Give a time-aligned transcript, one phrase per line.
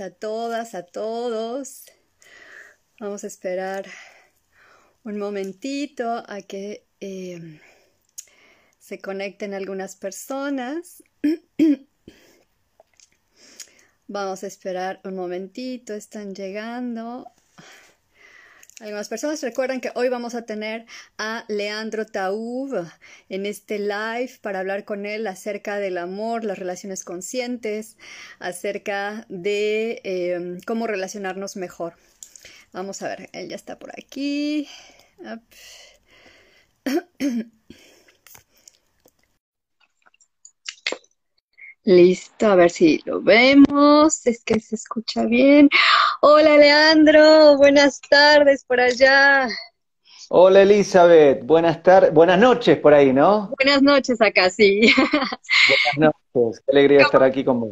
[0.00, 1.84] A todas, a todos.
[2.98, 3.84] Vamos a esperar
[5.04, 7.60] un momentito a que eh,
[8.78, 11.02] se conecten algunas personas.
[14.08, 17.30] Vamos a esperar un momentito, están llegando.
[18.80, 20.86] Algunas personas recuerdan que hoy vamos a tener
[21.18, 22.88] a Leandro Taub
[23.28, 27.98] en este live para hablar con él acerca del amor, las relaciones conscientes,
[28.38, 31.92] acerca de em, cómo relacionarnos mejor.
[32.72, 34.66] Vamos a ver, él ya está por aquí.
[41.84, 44.26] Listo, a ver si lo vemos.
[44.26, 45.68] Es que se escucha bien.
[46.22, 47.56] Hola, Leandro.
[47.56, 49.48] Buenas tardes por allá.
[50.28, 51.42] Hola, Elizabeth.
[51.42, 53.50] Buenas tardes, buenas noches por ahí, ¿no?
[53.58, 54.92] Buenas noches acá, sí.
[55.96, 56.62] Buenas noches.
[56.66, 57.70] Qué alegría estar aquí con vos.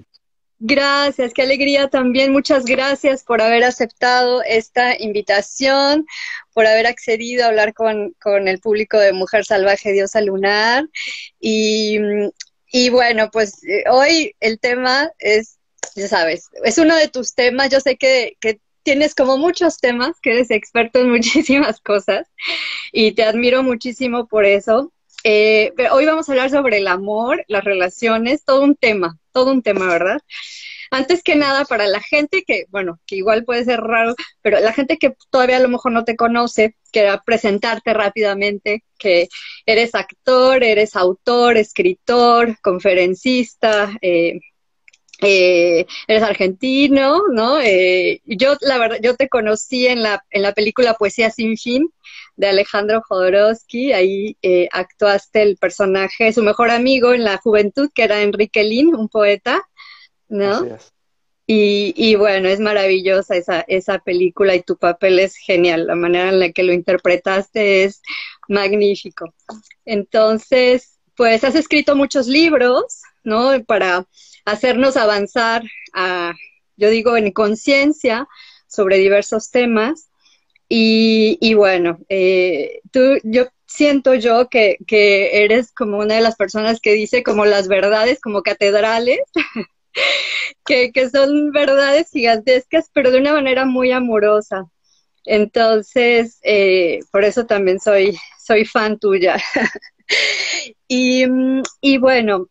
[0.59, 2.33] Gracias, qué alegría también.
[2.33, 6.07] Muchas gracias por haber aceptado esta invitación,
[6.55, 10.85] por haber accedido a hablar con, con el público de Mujer Salvaje Diosa Lunar.
[11.39, 11.99] Y
[12.71, 15.58] y bueno, pues eh, hoy el tema es,
[15.99, 17.71] ya sabes, es uno de tus temas.
[17.71, 22.27] Yo sé que, que tienes como muchos temas, que eres experto en muchísimas cosas
[22.93, 24.93] y te admiro muchísimo por eso.
[25.25, 29.51] Eh, pero hoy vamos a hablar sobre el amor, las relaciones, todo un tema, todo
[29.53, 30.21] un tema, ¿verdad?
[30.91, 34.73] Antes que nada, para la gente que, bueno, que igual puede ser raro, pero la
[34.73, 39.29] gente que todavía a lo mejor no te conoce, quiero presentarte rápidamente que
[39.67, 44.41] eres actor, eres autor, escritor, conferencista, eh,
[45.21, 47.61] eh, eres argentino, ¿no?
[47.61, 51.91] Eh, yo, la verdad, yo te conocí en la, en la película Poesía sin fin
[52.37, 54.37] de Alejandro Jodorowsky, ahí
[54.71, 59.61] actuaste el personaje, su mejor amigo en la juventud, que era Enrique Lin, un poeta,
[60.29, 60.79] ¿no?
[61.51, 66.29] Y, y, bueno, es maravillosa esa, esa película y tu papel es genial, la manera
[66.29, 68.03] en la que lo interpretaste es
[68.49, 69.33] magnífico.
[69.87, 73.65] Entonces, pues has escrito muchos libros, ¿no?
[73.65, 74.07] Para
[74.51, 75.63] hacernos avanzar
[75.95, 76.35] a,
[76.77, 78.29] yo digo, en conciencia
[78.67, 80.11] sobre diversos temas.
[80.71, 86.81] Y, bueno, eh, tú, yo siento yo que, que eres como una de las personas
[86.81, 89.21] que dice como las verdades, como catedrales.
[90.65, 94.67] que, son verdades gigantescas, pero de una manera muy amorosa.
[95.25, 99.37] Entonces, eh, por eso también soy, soy fan tuya.
[100.89, 101.25] y,
[101.81, 102.49] y, bueno,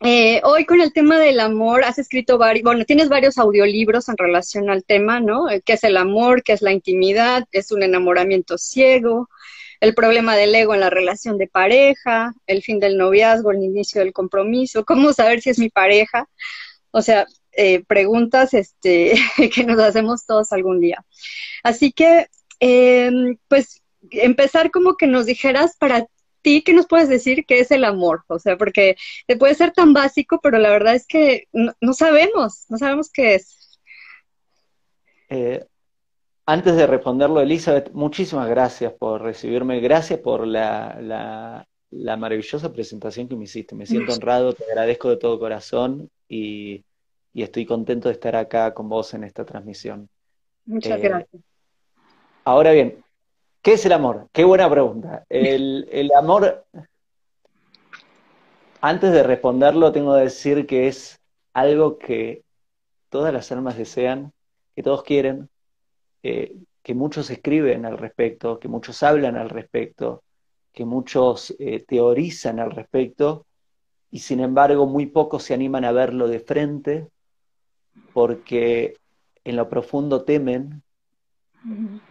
[0.00, 4.16] eh, hoy con el tema del amor has escrito varios, bueno, tienes varios audiolibros en
[4.16, 5.46] relación al tema, ¿no?
[5.64, 6.42] ¿Qué es el amor?
[6.42, 7.44] ¿Qué es la intimidad?
[7.52, 9.28] ¿Es un enamoramiento ciego?
[9.80, 14.00] el problema del ego en la relación de pareja, el fin del noviazgo, el inicio
[14.00, 16.28] del compromiso, cómo saber si es mi pareja.
[16.90, 19.14] O sea, eh, preguntas este,
[19.54, 21.04] que nos hacemos todos algún día.
[21.62, 22.28] Así que,
[22.60, 26.06] em, pues, empezar como que nos dijeras para
[26.46, 28.22] ti, ¿qué nos puedes decir qué es el amor?
[28.28, 28.94] O sea, porque
[29.36, 33.80] puede ser tan básico, pero la verdad es que no, sabemos, no sabemos qué es.
[35.28, 35.66] Eh,
[36.46, 43.26] antes de responderlo, Elizabeth, muchísimas gracias por recibirme, gracias por la, la, la maravillosa presentación
[43.26, 43.74] que me hiciste.
[43.74, 46.84] Me siento honrado, te agradezco de todo corazón y,
[47.34, 50.08] estoy contento de estar acá con vos en esta transmisión.
[50.64, 51.42] Muchas eh, gracias.
[52.44, 53.04] Ahora bien,
[53.66, 54.28] ¿qué es el amor?
[54.32, 55.26] Qué buena pregunta.
[55.28, 56.64] El, el amor,
[58.80, 61.18] antes de responderlo, tengo que decir que es
[61.52, 62.44] algo que
[63.08, 64.32] todas las almas desean,
[64.76, 65.48] que todos quieren,
[66.22, 70.22] eh, que muchos escriben al respecto, que muchos hablan al respecto,
[70.72, 73.46] que muchos eh, teorizan al respecto,
[74.12, 77.08] y sin embargo muy pocos se animan a verlo de frente
[78.12, 78.96] porque
[79.42, 80.84] en lo profundo temen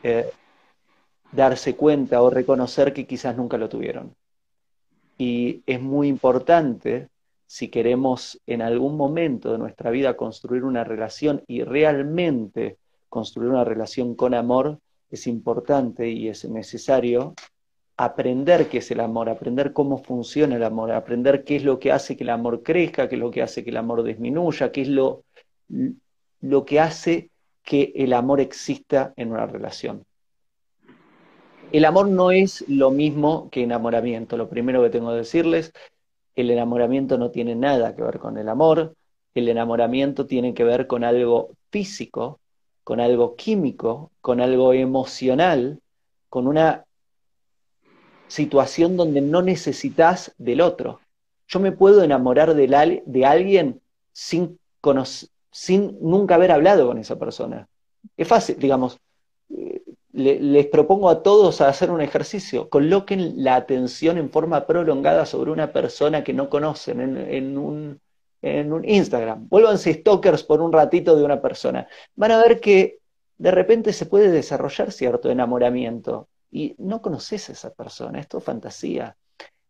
[0.03, 0.29] eh,
[1.35, 4.15] darse cuenta o reconocer que quizás nunca lo tuvieron.
[5.17, 7.09] Y es muy importante,
[7.47, 12.77] si queremos en algún momento de nuestra vida construir una relación y realmente
[13.09, 14.79] construir una relación con amor,
[15.09, 17.33] es importante y es necesario
[17.97, 21.91] aprender qué es el amor, aprender cómo funciona el amor, aprender qué es lo que
[21.91, 24.81] hace que el amor crezca, qué es lo que hace que el amor disminuya, qué
[24.81, 25.23] es lo,
[26.41, 27.29] lo que hace
[27.63, 30.05] que el amor exista en una relación.
[31.75, 34.37] El amor no es lo mismo que enamoramiento.
[34.37, 35.73] Lo primero que tengo que decirles,
[36.33, 38.95] el enamoramiento no tiene nada que ver con el amor.
[39.33, 42.39] El enamoramiento tiene que ver con algo físico,
[42.85, 45.81] con algo químico, con algo emocional,
[46.29, 46.85] con una
[48.29, 51.01] situación donde no necesitas del otro.
[51.45, 53.81] Yo me puedo enamorar de, alguien
[54.13, 54.57] sin,
[55.51, 57.67] sin nunca haber hablado con esa persona.
[58.15, 58.97] Es fácil, digamos,
[60.15, 65.51] les propongo a todos a hacer un ejercicio, coloquen la atención en forma prolongada sobre
[65.51, 67.99] una persona que no conocen en, un,
[68.41, 69.49] en un Instagram.
[69.49, 71.87] Vuélvanse stalkers por un ratito de una persona.
[72.15, 72.99] Van a ver que
[73.37, 78.43] de repente se puede desarrollar cierto enamoramiento y no conoces a esa persona, esto es
[78.45, 79.17] fantasía.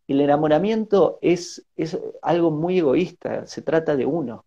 [0.06, 4.44] El enamoramiento es, es algo muy egoísta, se trata de uno.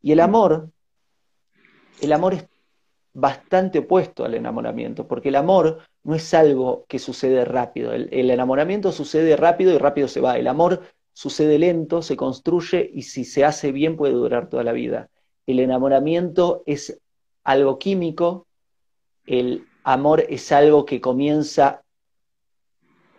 [0.00, 0.70] Y el amor,
[2.00, 2.44] el amor es
[3.12, 7.92] bastante opuesto al enamoramiento, porque el amor no es algo que sucede rápido.
[7.92, 10.38] El, el, enamoramiento sucede rápido y rápido se va.
[10.38, 14.72] El amor sucede lento, se construye y si se hace bien puede durar toda la
[14.72, 15.10] vida.
[15.46, 17.00] El enamoramiento es
[17.44, 18.46] algo químico,
[19.26, 21.82] el amor es algo que comienza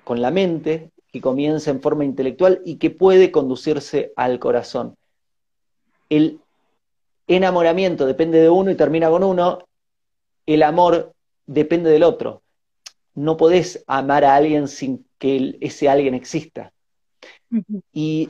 [0.03, 4.95] con la mente, que comienza en forma intelectual y que puede conducirse al corazón.
[6.09, 6.39] El
[7.27, 9.59] enamoramiento depende de uno y termina con uno,
[10.45, 11.13] el amor
[11.45, 12.41] depende del otro.
[13.13, 16.71] No podés amar a alguien sin que ese alguien exista.
[17.93, 18.29] Y,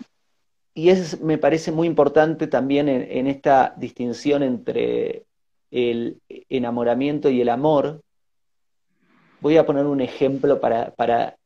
[0.74, 5.25] eso me parece muy importante también en esta distinción entre
[5.72, 8.02] el enamoramiento y el amor,
[9.40, 11.38] voy a poner un ejemplo para, para,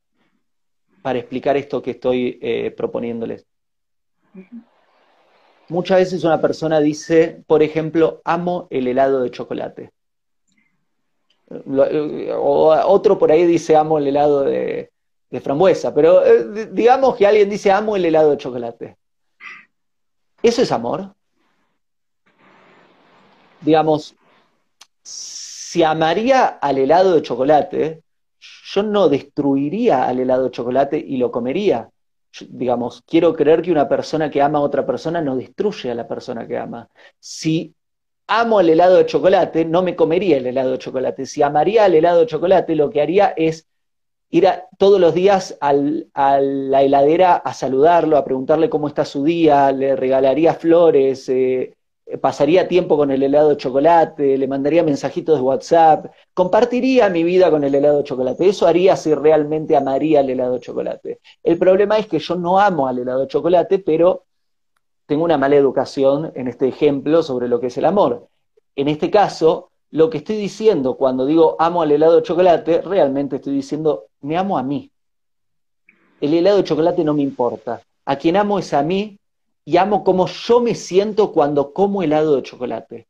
[1.02, 3.46] para explicar esto que estoy eh, proponiéndoles.
[5.70, 9.92] Muchas veces una persona dice, por ejemplo, amo el helado de chocolate.
[11.48, 14.92] O otro por ahí dice, amo el helado de,
[15.30, 15.94] de frambuesa.
[15.94, 18.98] Pero eh, digamos que alguien dice, amo el helado de chocolate.
[20.42, 21.16] ¿Eso es amor?
[23.66, 24.16] digamos,
[25.02, 28.04] si amaría al helado de chocolate,
[28.40, 31.90] yo no destruiría al helado de chocolate y lo comería.
[32.50, 36.08] digamos, quiero creer que una persona que ama a otra persona no destruye a la
[36.08, 36.90] persona que ama.
[37.20, 37.74] Si
[38.28, 41.26] amo el helado de chocolate, no me comería el helado de chocolate.
[41.26, 43.68] Si amaría el helado de chocolate, lo que haría es
[44.30, 49.72] ir todos los días a la heladera a saludarlo, a preguntarle cómo está su día,
[49.72, 51.76] le regalaría flores, eh,
[52.22, 57.50] pasaría tiempo con el helado de chocolate, le mandaría mensajitos de WhatsApp, compartiría mi vida
[57.50, 58.48] con el helado de chocolate.
[58.48, 61.20] Eso haría si realmente amaría el helado de chocolate.
[61.44, 64.26] El problema es que yo no amo al helado de chocolate, pero
[65.06, 68.28] tengo una mala educación en este ejemplo sobre lo que es el amor.
[68.76, 73.38] En este caso, lo que estoy diciendo cuando digo amo al helado de chocolate, realmente
[73.38, 74.92] estoy diciendo me amo a mí.
[76.22, 77.82] El helado de chocolate no me importa.
[78.06, 79.20] A quien amo es a mí
[79.64, 83.08] y amo cómo yo me siento cuando como helado de chocolate.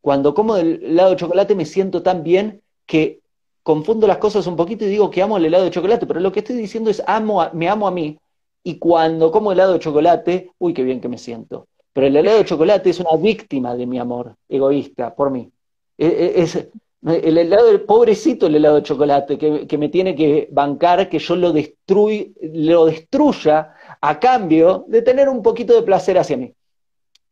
[0.00, 3.20] Cuando como el helado de chocolate me siento tan bien que
[3.62, 6.32] confundo las cosas un poquito y digo que amo el helado de chocolate, pero lo
[6.32, 8.18] que estoy diciendo es amo me amo a mí.
[8.62, 11.68] Y cuando como helado de chocolate, uy, qué bien que me siento.
[11.92, 15.50] Pero el helado de chocolate es una víctima de mi amor egoísta por mí.
[15.96, 16.68] E, e, es,
[17.06, 21.36] el helado del pobrecito el helado de chocolate que, me tiene que bancar que yo
[21.36, 26.52] lo, destruy, lo destruya a cambio de tener un poquito de placer hacia mí.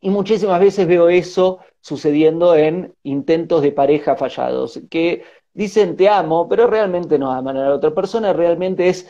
[0.00, 6.48] Y muchísimas veces veo eso sucediendo en intentos de pareja fallados, que dicen te amo,
[6.48, 9.08] pero realmente no aman a la otra persona, realmente es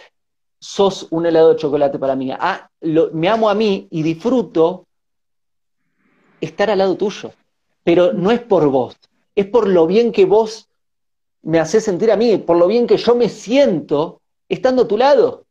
[0.67, 2.33] sos un helado de chocolate para mí.
[2.33, 2.69] Ah,
[3.13, 4.87] me amo a mí y disfruto
[6.41, 7.31] estar al lado tuyo,
[7.85, 8.97] pero no es por vos,
[9.37, 10.69] es por lo bien que vos
[11.43, 14.99] me haces sentir a mí, por lo bien que yo me siento estando a tu
[14.99, 15.45] lado.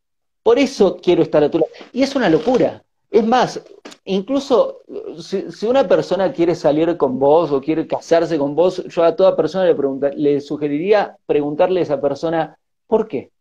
[0.43, 1.71] Por eso quiero estar a tu lado.
[1.93, 2.83] Y es una locura.
[3.09, 3.61] Es más,
[4.03, 4.81] incluso
[5.17, 9.37] si, una persona quiere salir con vos o quiere casarse con vos, yo a toda
[9.37, 13.31] persona le, le sugeriría preguntarle a esa persona, ¿por qué?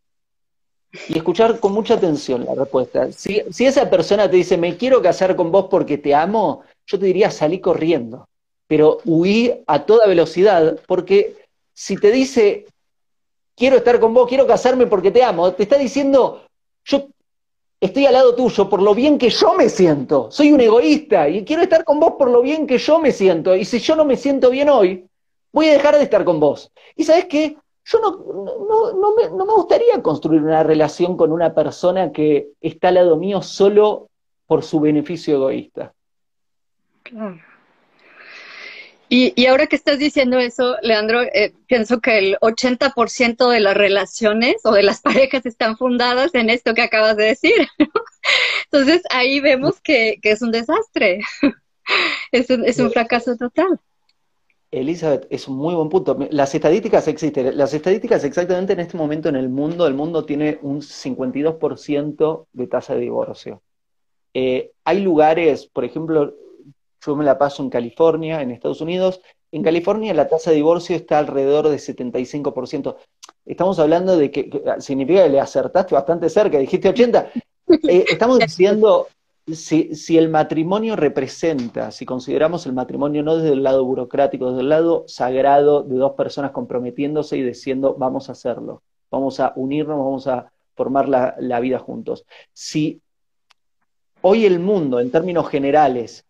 [1.09, 3.11] Y escuchar con mucha atención la respuesta.
[3.11, 7.05] Si, esa persona te dice, me quiero casar con vos porque te amo, yo te
[7.05, 8.27] diría, salí corriendo.
[8.67, 11.35] Pero huí a toda velocidad, porque
[11.73, 12.65] si te dice,
[13.55, 16.45] quiero estar con vos, quiero casarme porque te amo, te está diciendo,
[16.83, 17.07] yo
[17.79, 20.29] estoy al lado tuyo por lo bien que yo me siento.
[20.31, 23.55] Soy un egoísta y quiero estar con vos por lo bien que yo me siento.
[23.55, 25.05] Y si yo no me siento bien hoy,
[25.51, 26.71] voy a dejar de estar con vos.
[26.95, 27.57] Y sabes qué?
[27.85, 32.87] Yo no, no, me, no me gustaría construir una relación con una persona que está
[32.87, 34.09] al lado mío solo
[34.47, 35.93] por su beneficio egoísta.
[37.03, 37.39] Claro.
[39.07, 44.55] Y, ahora que estás diciendo eso, Leandro, eh, pienso que el 80% de las relaciones
[44.63, 47.67] o de las parejas están fundadas en esto que acabas de decir.
[48.65, 51.21] Entonces ahí vemos que, es un desastre,
[52.31, 53.79] es un, es un fracaso total.
[54.75, 56.17] Elizabeth, es un muy buen punto.
[56.31, 57.57] Las estadísticas existen.
[57.57, 62.67] Las estadísticas exactamente en este momento en el mundo, el mundo tiene un 52% de
[62.67, 63.61] tasa de divorcio.
[64.33, 66.35] Eh, hay lugares, por ejemplo,
[67.05, 69.21] yo me la paso en California, en Estados Unidos.
[69.51, 72.97] En California la tasa de divorcio está alrededor de 75%.
[73.45, 77.31] Estamos hablando de que, significa que le acertaste bastante cerca, dijiste 80.
[77.87, 79.07] Eh, estamos diciendo,
[79.47, 84.61] si, si, el matrimonio representa, si consideramos el matrimonio no desde el lado burocrático, desde
[84.61, 89.97] el lado sagrado de dos personas comprometiéndose y diciendo vamos a hacerlo, vamos a unirnos,
[89.97, 92.25] vamos a formar la, la vida juntos.
[92.53, 93.01] Si
[94.21, 96.25] hoy el mundo, en términos generales,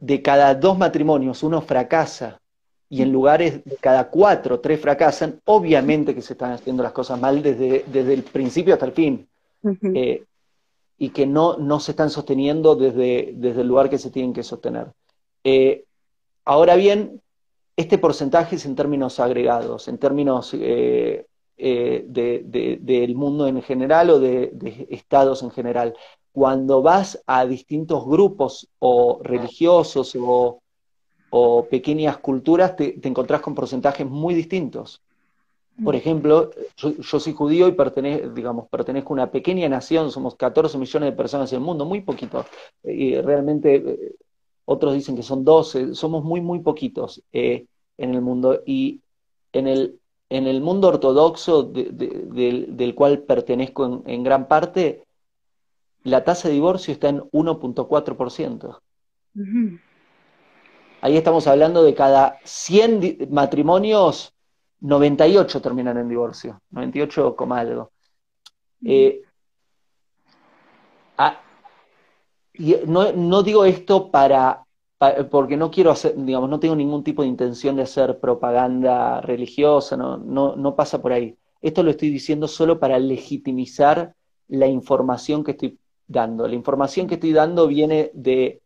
[0.00, 2.40] de cada dos matrimonios uno fracasa
[2.88, 7.18] y en lugares de cada cuatro, tres fracasan, obviamente que se están haciendo las cosas
[7.18, 9.28] mal desde, desde el principio hasta el fin.
[9.94, 10.24] Eh,
[10.98, 14.42] y que no, no se están sosteniendo desde, desde el lugar que se tienen que
[14.42, 14.92] sostener.
[15.42, 15.84] Eh,
[16.44, 17.20] ahora bien,
[17.76, 24.86] este porcentaje es en términos agregados, en términos eh, del mundo en general o de,
[24.90, 25.94] estados en general
[26.34, 30.60] cuando vas a distintos grupos o religiosos o,
[31.70, 35.00] pequeñas culturas, te, encontrás con porcentajes muy distintos.
[35.82, 40.78] Por ejemplo, yo, soy judío y pertenezco, digamos, pertenezco a una pequeña nación, somos 14
[40.78, 42.44] millones de personas en el mundo, muy poquito.
[42.84, 44.14] Y realmente eh,
[44.66, 47.66] otros dicen que son 12, somos muy, muy poquitos eh,
[47.98, 48.62] en el mundo.
[48.64, 49.00] Y
[49.52, 55.04] en el, en el mundo ortodoxo del, cual pertenezco en gran parte,
[56.04, 58.80] la tasa de divorcio está en 1.4%.
[61.00, 64.33] Ahí estamos hablando de cada 100 matrimonios,
[64.84, 67.92] 98 terminan en divorcio, 98, algo.
[68.84, 69.22] Eh,
[71.16, 71.40] ah,
[72.52, 74.62] y no, digo esto para,
[75.30, 79.96] porque no quiero hacer, digamos, no tengo ningún tipo de intención de hacer propaganda religiosa,
[79.96, 81.34] no, no, no pasa por ahí.
[81.62, 84.14] Esto lo estoy diciendo solo para legitimizar
[84.48, 86.46] la información que estoy dando.
[86.46, 88.60] La información que estoy dando viene de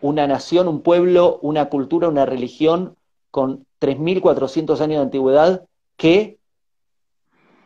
[0.00, 2.96] una nación, un pueblo, una cultura, una religión
[3.30, 5.66] con 3.400 años de antigüedad
[5.96, 6.38] que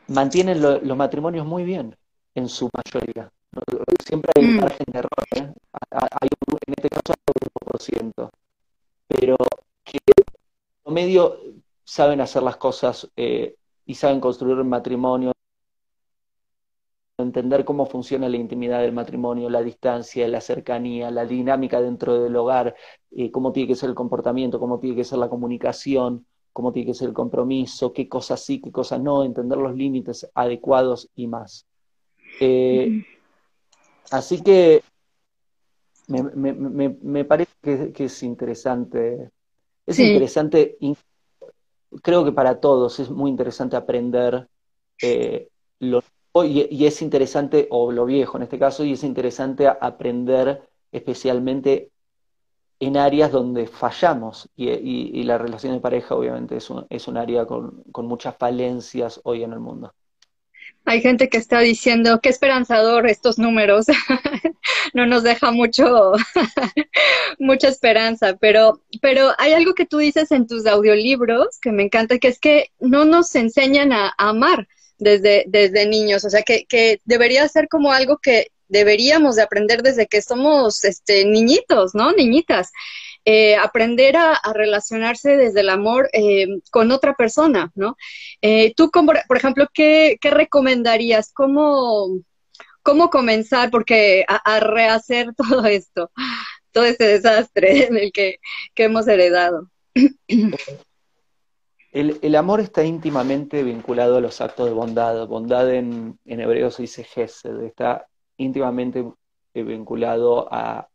[0.08, 1.96] mantienen los matrimonios muy bien,
[2.34, 3.30] en su mayoría.
[4.04, 4.60] Siempre hay un mm.
[4.60, 5.52] margen de error, ¿eh?
[5.90, 6.28] hay
[6.66, 7.48] en este caso hay
[8.04, 8.30] un 1%,
[9.08, 9.36] pero
[9.84, 9.98] que
[10.84, 11.36] en medio
[11.84, 15.32] saben hacer las cosas eh, y saben construir un matrimonio
[17.22, 22.36] entender cómo funciona la intimidad del matrimonio, la distancia, la cercanía, la dinámica dentro del
[22.36, 22.74] hogar,
[23.10, 26.86] eh, cómo tiene que ser el comportamiento, cómo tiene que ser la comunicación, cómo tiene
[26.86, 31.26] que ser el compromiso, qué cosas sí, qué cosas no, entender los límites adecuados y
[31.26, 31.66] más.
[32.40, 33.04] Eh,
[34.10, 34.82] así que
[36.08, 39.30] me, parece que, es interesante,
[39.86, 40.76] es interesante,
[42.02, 44.48] creo que para todos es muy interesante aprender
[45.02, 45.48] eh,
[45.78, 46.02] lo
[46.34, 51.90] y, es interesante, o lo viejo en este caso, y es interesante aprender especialmente
[52.78, 54.48] en áreas donde fallamos.
[54.56, 59.42] Y, la relación de pareja obviamente es un, es un área con, muchas falencias hoy
[59.42, 59.92] en el mundo.
[60.86, 63.86] Hay gente que está diciendo, qué esperanzador estos números,
[64.94, 66.12] no nos deja mucho,
[67.38, 72.18] mucha esperanza, pero, pero hay algo que tú dices en tus audiolibros que me encanta,
[72.18, 74.68] que es que no nos enseñan a amar
[75.00, 79.82] desde, desde niños, o sea, que, que debería ser como algo que deberíamos de aprender
[79.82, 82.12] desde que somos este, niñitos, ¿no?
[82.12, 82.70] Niñitas.
[83.26, 87.96] Eh, aprender a, relacionarse desde el amor eh, con otra persona, ¿no?
[88.40, 91.30] Eh, tú, como, por ejemplo, ¿qué, qué recomendarías?
[91.34, 92.20] ¿Cómo,
[92.82, 93.70] ¿Cómo comenzar?
[93.70, 96.10] Porque a, rehacer todo esto,
[96.72, 98.38] todo este desastre en el que,
[98.74, 99.70] que hemos heredado.
[101.92, 105.26] El, amor está íntimamente vinculado a los actos de bondad.
[105.26, 108.06] Bondad en, hebreo se dice gesed, está
[108.36, 109.04] íntimamente
[109.54, 110.88] eh, vinculado a,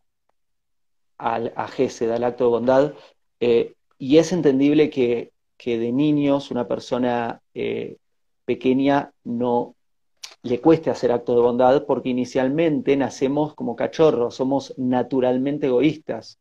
[1.17, 2.93] a, gesed, al acto de bondad.
[3.41, 5.31] Eh, y es entendible que,
[5.65, 7.97] de niños una persona eh,
[8.45, 9.75] pequeña no
[10.43, 16.39] le cueste hacer acto de bondad porque inicialmente nacemos como cachorros, somos naturalmente egoístas.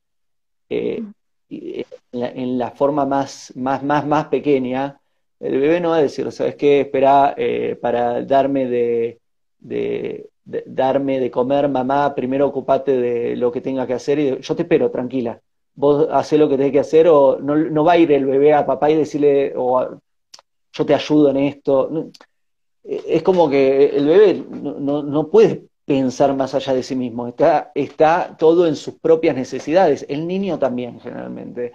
[0.69, 1.11] Mm
[1.49, 5.01] en la, forma más, más, más, más pequeña,
[5.41, 6.83] el bebé no va a decir, ¿sabes qué?
[6.83, 9.21] Espera eh, para darme de,
[10.45, 14.63] darme de comer, mamá, primero ocupate de lo que tenga que hacer y yo te
[14.63, 15.41] espero, tranquila.
[15.75, 18.65] Vos haces lo que tenés que hacer o no, va a ir el bebé a
[18.65, 19.99] papá y decirle, o
[20.73, 22.11] yo te ayudo en esto.
[22.85, 27.71] Es como que el bebé no, no puede pensar más allá de sí mismo, está,
[27.75, 31.73] está todo en sus propias necesidades, el niño también generalmente.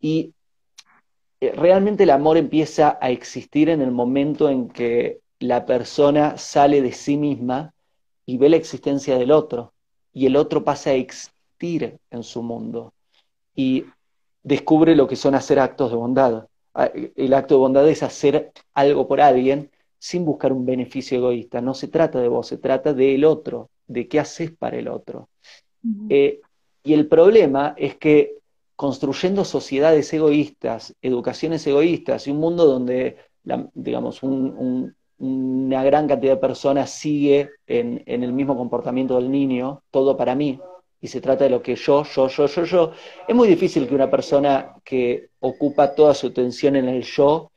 [0.00, 0.34] Y
[1.40, 6.82] eh, realmente el amor empieza a existir en el momento en que la persona sale
[6.82, 7.72] de sí misma
[8.24, 9.72] y ve la existencia del otro,
[10.12, 12.94] y el otro pasa a existir en su mundo
[13.54, 13.84] y
[14.42, 16.46] descubre lo que son hacer actos de bondad.
[16.74, 19.70] Ah, el acto de bondad es hacer algo por alguien
[20.06, 21.60] sin buscar un beneficio egoísta.
[21.60, 25.28] No se trata de vos, se trata del otro, de qué haces para el otro.
[26.08, 26.40] Eh,
[26.84, 28.36] y el problema es que
[28.76, 33.16] construyendo sociedades egoístas, educaciones egoístas y un mundo donde,
[33.74, 40.36] digamos, una gran cantidad de personas sigue en, el mismo comportamiento del niño, todo para
[40.36, 40.60] mí,
[41.00, 42.92] y se trata de lo que yo, yo, yo, yo, yo,
[43.26, 47.50] es muy difícil que una persona que ocupa toda su atención en el yo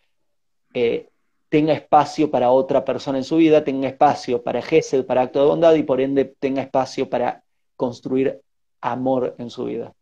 [0.74, 1.10] eh,
[1.50, 5.48] tenga espacio para otra persona en su vida, tenga espacio para Gesed, para acto de
[5.48, 7.44] bondad y por ende tenga espacio para
[7.76, 8.40] construir
[8.82, 9.94] amor en su vida.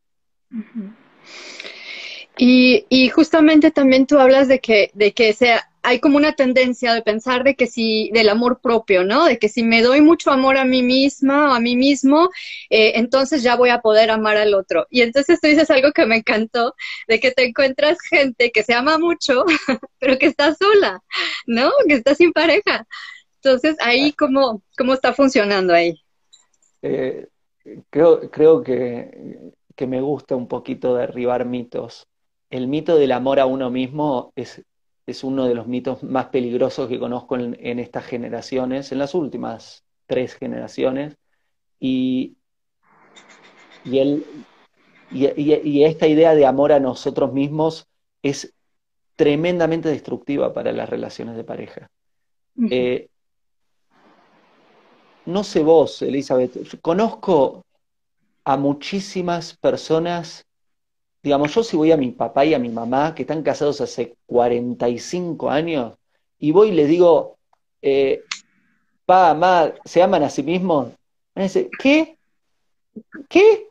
[2.38, 7.02] Y, justamente también tú hablas de que, de que sea, hay como una tendencia de
[7.02, 9.26] pensar de que si, del amor propio, ¿no?
[9.26, 12.30] De que si me doy mucho amor a mí misma o a mí mismo,
[12.70, 14.88] eh, entonces ya voy a poder amar al otro.
[14.90, 16.76] Y entonces tú dices algo que me encantó,
[17.08, 19.46] de que te encuentras gente que se ama mucho,
[20.00, 21.02] pero que está sola,
[21.46, 21.72] ¿no?
[21.88, 22.86] Que está sin pareja.
[23.36, 25.96] Entonces, ahí, ¿cómo, cómo está funcionando ahí?
[26.82, 27.28] Eh,
[27.90, 32.08] creo, creo que, que me gusta un poquito derribar mitos
[32.50, 34.64] el mito del amor a uno mismo es,
[35.08, 39.86] es uno de los mitos más peligrosos que conozco en, estas generaciones, en las últimas
[40.06, 41.16] tres generaciones.
[41.80, 42.36] Y,
[43.86, 44.36] y,
[45.10, 47.88] y, esta idea de amor a nosotros mismos
[48.22, 48.54] es
[49.16, 51.90] tremendamente destructiva para las relaciones de pareja.
[52.70, 53.08] Eh,
[55.26, 57.66] no sé vos, Elizabeth, conozco
[58.44, 60.47] a muchísimas personas
[61.24, 64.16] Digamos, yo si voy a mi papá y a mi mamá, que están casados hace
[64.28, 65.94] 45 años,
[66.40, 67.38] y voy y les digo,
[67.82, 68.22] eh,
[69.06, 70.90] pa, mamá, ¿se aman a sí mismos?
[71.36, 72.18] Me dice, ¿qué?
[73.30, 73.68] ¿Qué?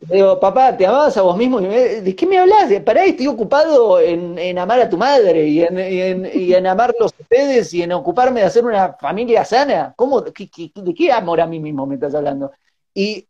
[0.00, 1.60] digo, papá, ¿te amabas a vos mismo?
[1.60, 2.72] ¿De qué me hablas?
[2.84, 7.82] Pará, estoy ocupado en, amar a tu madre y en, y, en, amarlos ustedes y
[7.82, 9.92] en ocuparme de hacer una familia sana.
[9.96, 10.20] ¿Cómo?
[10.20, 12.52] ¿De qué amor a mí mismo me estás hablando?
[12.94, 13.26] Y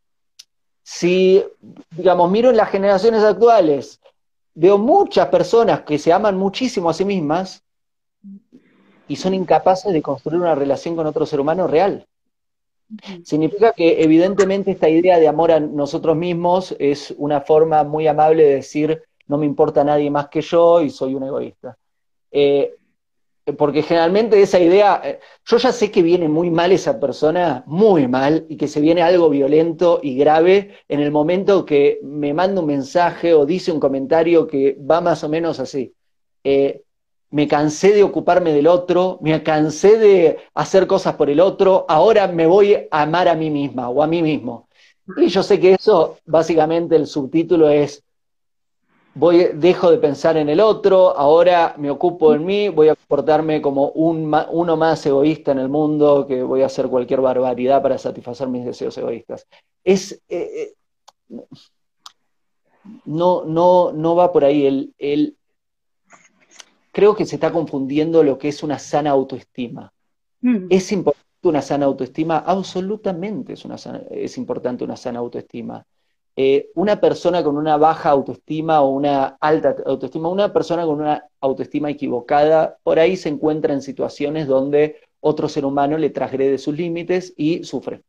[0.90, 1.44] si,
[1.90, 4.01] digamos, miro en las generaciones actuales,
[4.55, 7.62] veo muchas personas que se aman muchísimo a sí mismas
[9.07, 12.07] y son incapaces de construir una relación con otro ser humano real.
[13.22, 18.44] Significa que evidentemente esta idea de amor a nosotros mismos es una forma muy amable
[18.44, 21.77] de decir no me importa nadie más que yo y soy un egoísta.
[22.31, 22.77] Eh,
[23.53, 28.09] porque generalmente esa idea, eh, yo ya sé que viene muy mal esa persona, muy
[28.09, 32.61] mal, y que se viene algo violento y grave en el momento que me manda
[32.61, 35.95] un mensaje o dice un comentario que va más o menos así.
[36.45, 36.83] Eh,
[37.31, 42.27] me cansé de ocuparme del otro, me cansé de hacer cosas por el otro, ahora
[42.29, 44.69] me voy a amar a mí misma o a mí mismo.
[45.17, 48.03] Y yo sé que eso, básicamente el subtítulo es
[49.14, 53.61] voy, dejo de pensar en el otro, ahora me ocupo en mí, voy a comportarme
[53.61, 57.99] como un, uno más egoísta en el mundo, que voy a hacer cualquier barbaridad para
[57.99, 59.47] satisfacer mis deseos egoístas.
[59.83, 60.75] Es, eh,
[61.31, 61.44] eh,
[63.05, 64.66] no, no, no va por ahí.
[64.66, 65.37] El, el,
[66.92, 69.92] creo que se está confundiendo lo que es una sana autoestima.
[70.40, 70.66] Mm.
[70.71, 73.77] Es importante una sana autoestima, absolutamente es, una
[74.11, 75.85] es importante una sana autoestima.
[76.40, 81.27] Eh, una persona con una baja autoestima o una alta autoestima, una persona con una
[81.40, 86.77] autoestima equivocada, por ahí se encuentra en situaciones donde otro ser humano le transgrede sus
[86.77, 88.03] límites y sufre.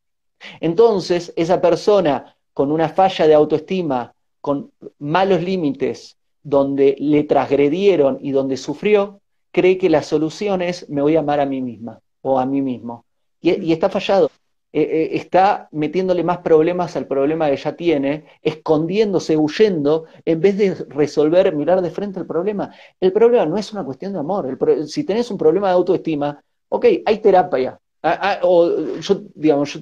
[0.62, 8.30] Entonces, esa persona con una falla de autoestima, con malos límites, donde le transgredieron y
[8.30, 12.38] donde sufrió, cree que la solución es me voy a amar a mí misma o
[12.38, 13.06] a mí mismo.
[13.42, 14.30] y está fallado.
[14.72, 20.58] Eh, eh, está metiéndole más problemas al problema que ya tiene, escondiéndose, huyendo, en vez
[20.60, 22.72] de resolver, mirar de frente el problema.
[23.00, 24.58] El problema no es una cuestión de amor.
[24.88, 27.80] si tenés un problema de autoestima, ok, hay terapia.
[28.04, 29.80] Ah, ah, o yo, digamos,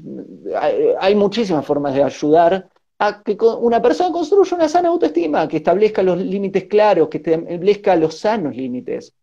[1.00, 6.02] hay muchísimas formas de ayudar a que una persona construya una sana autoestima, que establezca
[6.02, 9.14] los límites claros, que establezca los sanos límites,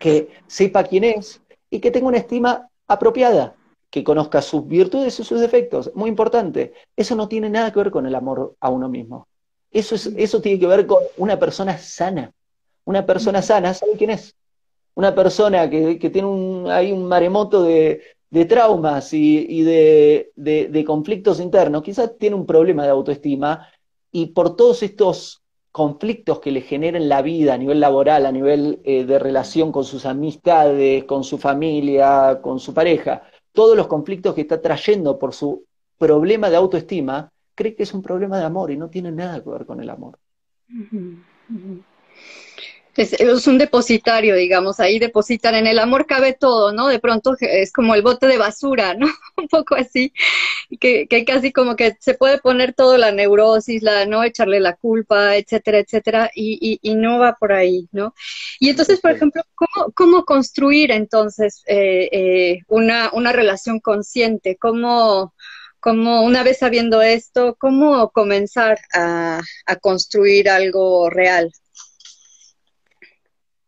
[0.00, 3.55] que sepa quién es y que tenga una estima apropiada
[3.90, 5.90] que conozca sus virtudes y sus defectos.
[5.94, 6.72] Muy importante.
[6.96, 9.26] Eso no tiene nada que ver con el amor a uno mismo.
[9.70, 12.32] Eso, es, eso tiene que ver con una persona sana.
[12.84, 14.34] Una persona sana, ¿sabe quién es?
[14.94, 18.00] Una persona que, tiene un, hay un maremoto de,
[18.48, 23.66] traumas y, de, de, conflictos internos, quizás tiene un problema de autoestima
[24.12, 28.80] y por todos estos conflictos que le generen la vida a nivel laboral, a nivel
[28.84, 33.24] eh, de relación con sus amistades, con su familia, con su pareja,
[33.56, 35.64] todos los conflictos que está trayendo por su
[35.98, 39.50] problema de autoestima, cree que es un problema de amor y no tiene nada que
[39.50, 40.18] ver con el amor.
[42.96, 46.88] Es, un depositario, digamos, ahí depositan, en el amor cabe todo, ¿no?
[46.88, 49.06] De pronto es como el bote de basura, ¿no?
[49.36, 50.12] un poco así,
[50.80, 54.76] que, que, casi como que se puede poner todo la neurosis, la no echarle la
[54.76, 58.14] culpa, etcétera, etcétera, y, y, no va por ahí, ¿no?
[58.60, 64.56] Y entonces, por ejemplo, ¿cómo, cómo construir entonces eh, eh, una, una relación consciente?
[64.56, 65.34] ¿Cómo,
[65.80, 71.52] cómo, una vez sabiendo esto, cómo comenzar a, a construir algo real?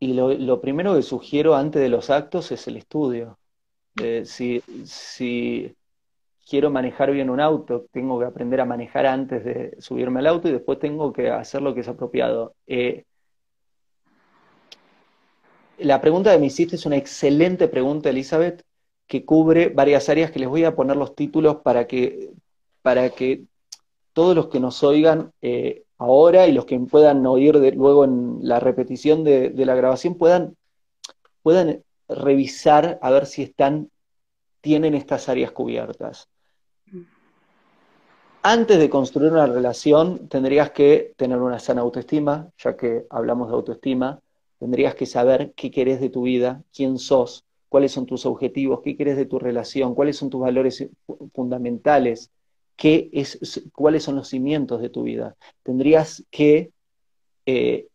[0.01, 3.39] Y lo, primero que sugiero antes de los actos es el estudio.
[4.01, 5.77] Eh, si, si,
[6.49, 10.49] quiero manejar bien un auto, tengo que aprender a manejar antes de subirme al auto
[10.49, 12.55] y después tengo que hacer lo que es apropiado.
[12.67, 13.05] Eh,
[15.79, 18.65] la pregunta que me hiciste es una excelente pregunta, Elizabeth,
[19.07, 22.31] que cubre varias áreas que les voy a poner los títulos para que,
[22.83, 23.45] para que
[24.13, 28.61] todos los que nos oigan eh, ahora y los que puedan oír luego en la
[28.61, 30.57] repetición de, la grabación puedan,
[31.43, 33.91] puedan revisar a ver si están,
[34.61, 36.29] tienen estas áreas cubiertas.
[38.43, 43.55] Antes de construir una relación, tendrías que tener una sana autoestima, ya que hablamos de
[43.55, 44.21] autoestima,
[44.59, 48.97] tendrías que saber qué querés de tu vida, quién sos, cuáles son tus objetivos, qué
[48.97, 50.89] querés de tu relación, cuáles son tus valores
[51.35, 52.31] fundamentales,
[52.79, 55.37] qué es, cuáles son los cimientos de tu vida.
[55.65, 56.71] Tendrías que
[57.45, 57.89] eh,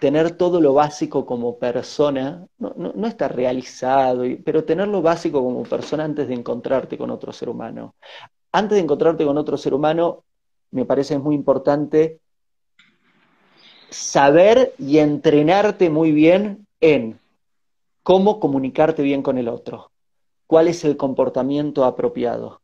[0.00, 5.62] tener todo lo básico como persona, no, no, estar realizado, pero tener lo básico como
[5.62, 7.94] persona antes de encontrarte con otro ser humano.
[8.50, 10.24] Antes de encontrarte con otro ser humano,
[10.72, 12.18] me parece muy importante
[13.90, 17.20] saber y entrenarte muy bien en
[18.02, 19.92] cómo comunicarte bien con el otro,
[20.48, 22.60] cuál es el comportamiento apropiado,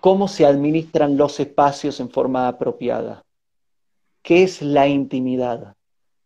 [0.00, 3.24] cómo se administran los espacios en forma apropiada.
[4.22, 5.74] ¿Qué es la intimidad?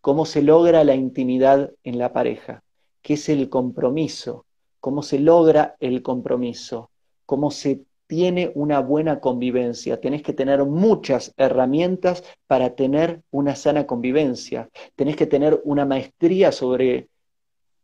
[0.00, 2.62] ¿Cómo se logra la intimidad en la pareja?
[3.02, 4.46] ¿Qué es el compromiso?
[4.80, 6.90] ¿Cómo se logra el compromiso?
[7.26, 10.00] ¿Cómo se tiene una buena convivencia?
[10.00, 14.68] Tenés que tener muchas herramientas para tener una sana convivencia.
[14.94, 17.08] Tenés que tener una maestría sobre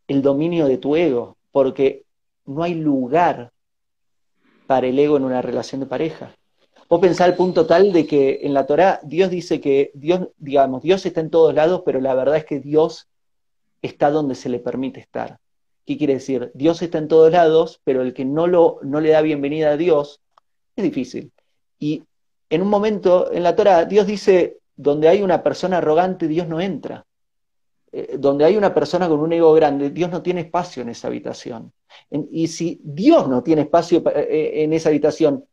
[0.07, 2.05] el dominio de tu ego, porque
[2.45, 3.53] no hay lugar
[4.71, 6.33] para el ego en una relación de pareja.
[6.89, 10.81] Vos pensás al punto tal de que en la Torah Dios dice que Dios, digamos,
[10.81, 13.09] Dios está en todos lados, pero la verdad es que Dios
[13.83, 15.41] está donde se le permite estar.
[15.85, 16.53] ¿Qué quiere decir?
[16.55, 19.77] Dios está en todos lados, pero el que no, lo, no le da bienvenida a
[19.77, 20.21] Dios
[20.77, 21.33] es difícil.
[21.81, 22.05] Y
[22.49, 26.61] en un momento en la Torah Dios dice, donde hay una persona arrogante, Dios no
[26.61, 27.05] entra.
[27.93, 31.09] Eh, donde hay una persona con un ego grande, Dios no tiene espacio en esa
[31.09, 31.73] habitación.
[32.31, 35.45] y si Dios no tiene espacio eh, eh, en esa habitación,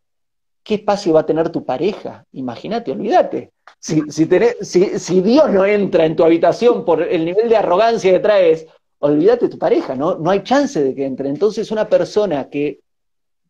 [0.63, 2.25] ¿qué espacio va a tener tu pareja?
[2.33, 3.53] Imagínate, olvídate.
[3.79, 8.67] Si, si, Dios no entra en tu habitación por el nivel de arrogancia que traes,
[8.99, 10.15] olvídate tu pareja, ¿no?
[10.15, 11.29] no hay chance de que entre.
[11.29, 12.81] Entonces una persona que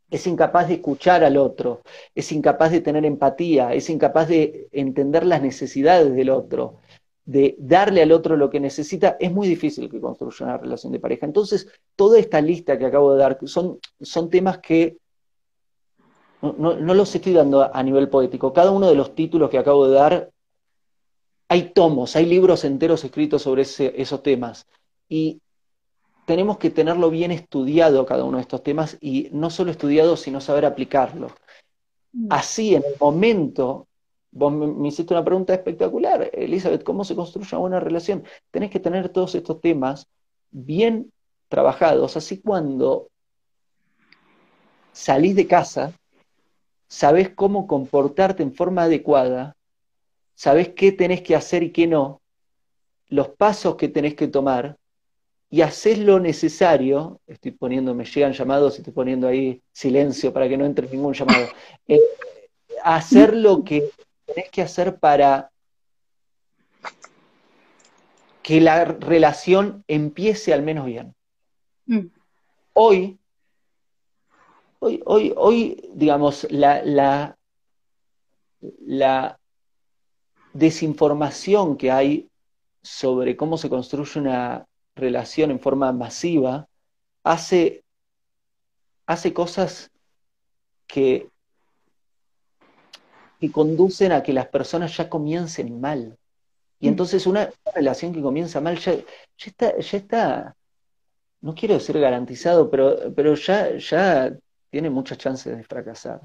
[0.09, 1.81] es incapaz de escuchar al otro,
[2.15, 6.77] es incapaz de tener empatía, es incapaz de entender las necesidades del otro,
[7.27, 10.99] de darle al otro lo que necesita, es muy difícil que construya una relación de
[10.99, 11.25] pareja.
[11.25, 14.97] Entonces, toda esta lista que acabo de dar son, son temas que
[16.41, 18.53] no, los estoy dando a nivel poético.
[18.53, 20.31] Cada uno de los títulos que acabo de dar,
[21.49, 24.65] hay tomos, hay libros enteros escritos sobre esos temas.
[25.09, 25.41] Y
[26.25, 30.39] tenemos que tenerlo bien estudiado cada uno de estos temas y no solo estudiado, sino
[30.39, 31.27] saber aplicarlo.
[32.13, 32.27] Mm.
[32.29, 33.86] Así, en el momento
[34.37, 38.23] Vos me, hiciste una pregunta espectacular, Elizabeth, ¿cómo se construye una buena relación?
[38.51, 40.07] Tenés que tener todos estos temas
[40.51, 41.11] bien
[41.47, 43.09] trabajados, así cuando
[44.91, 45.91] salís de casa,
[46.87, 49.55] sabés cómo comportarte en forma adecuada,
[50.35, 52.21] sabés qué tenés que hacer y qué no,
[53.07, 54.77] los pasos que tenés que tomar,
[55.49, 60.47] y haces lo necesario, estoy poniendo, me llegan llamados y estoy poniendo ahí silencio para
[60.47, 61.47] que no entre ningún llamado,
[61.87, 61.99] eh,
[62.83, 63.89] hacer lo que
[64.27, 65.51] tenés que hacer para
[68.43, 71.15] que la relación empiece al menos bien?
[71.85, 72.07] Mm.
[72.73, 73.19] Hoy,
[74.79, 77.37] hoy, hoy, hoy, digamos, la, la,
[78.85, 79.39] la
[80.53, 82.29] desinformación que hay
[82.81, 86.67] sobre cómo se construye una relación en forma masiva
[87.23, 87.83] hace,
[89.05, 89.91] hace cosas
[90.87, 91.29] que
[93.39, 96.17] que conducen a que las personas ya comiencen mal.
[96.79, 96.89] Y mm.
[96.89, 98.97] entonces una, relación que comienza mal ya,
[99.37, 100.55] está, ya está,
[101.41, 104.35] no quiero decir garantizado, pero, pero ya, ya
[104.69, 106.21] tiene muchas chances de fracasar.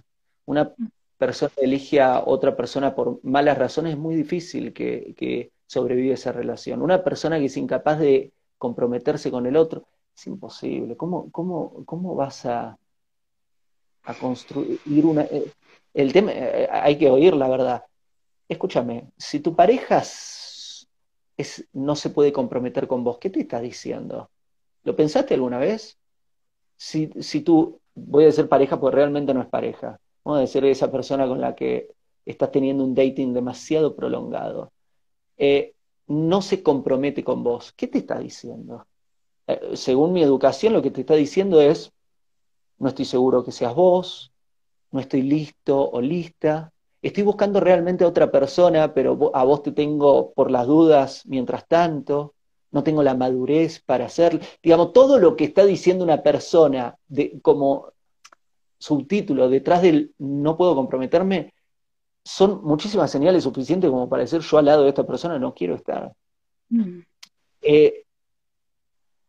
[0.47, 0.73] Una
[1.19, 6.33] persona elige a otra persona por malas razones, es muy difícil que, que sobrevive esa
[6.33, 6.83] relación.
[6.83, 10.97] Una persona que es incapaz de comprometerse con el otro, es imposible.
[10.97, 12.77] ¿Cómo, cómo, cómo vas a,
[14.05, 15.23] a construir una...
[15.23, 15.51] Eh,
[15.95, 17.85] el tema, eh, hay que oír la verdad.
[18.49, 20.89] Escúchame, si tu pareja es,
[21.73, 24.31] no se puede comprometer con vos, ¿qué te está diciendo?
[24.85, 25.99] ¿Lo pensaste alguna vez?
[26.77, 30.65] Si, si tú, voy a decir pareja porque realmente no es pareja, vamos a decir
[30.65, 31.89] esa persona con la que
[32.25, 34.73] estás teniendo un dating demasiado prolongado,
[35.37, 35.75] eh,
[36.07, 38.87] no se compromete con vos, ¿qué te está diciendo?
[39.75, 41.93] según mi educación, lo que te está diciendo es,
[42.79, 44.32] no estoy seguro que seas vos,
[44.93, 49.73] no estoy listo o lista, estoy buscando realmente a otra persona, pero a vos te
[49.73, 52.35] tengo por las dudas mientras tanto,
[52.71, 54.41] no tengo la madurez para hacerlo.
[54.63, 57.93] Digamos, todo lo que está diciendo una persona de, como
[58.79, 61.53] subtítulo detrás del no puedo comprometerme,
[62.25, 65.75] son muchísimas señales suficientes como para decir yo al lado de esta persona no quiero
[65.75, 66.13] estar.
[66.69, 67.01] Mm.
[67.63, 68.05] Eh,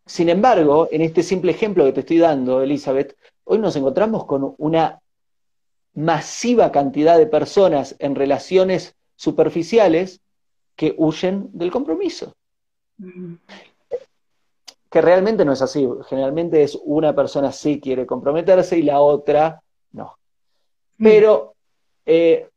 [0.05, 4.53] sin embargo, en este simple ejemplo que te estoy dando, Elizabeth, hoy nos encontramos con
[4.57, 4.99] una
[5.93, 10.21] masiva cantidad de personas en relaciones superficiales
[10.75, 12.33] que huyen del compromiso.
[14.89, 15.87] Que realmente no es así.
[16.07, 20.17] Generalmente es una persona sí quiere comprometerse y la otra no.
[20.97, 21.55] Pero
[22.05, 22.49] eh,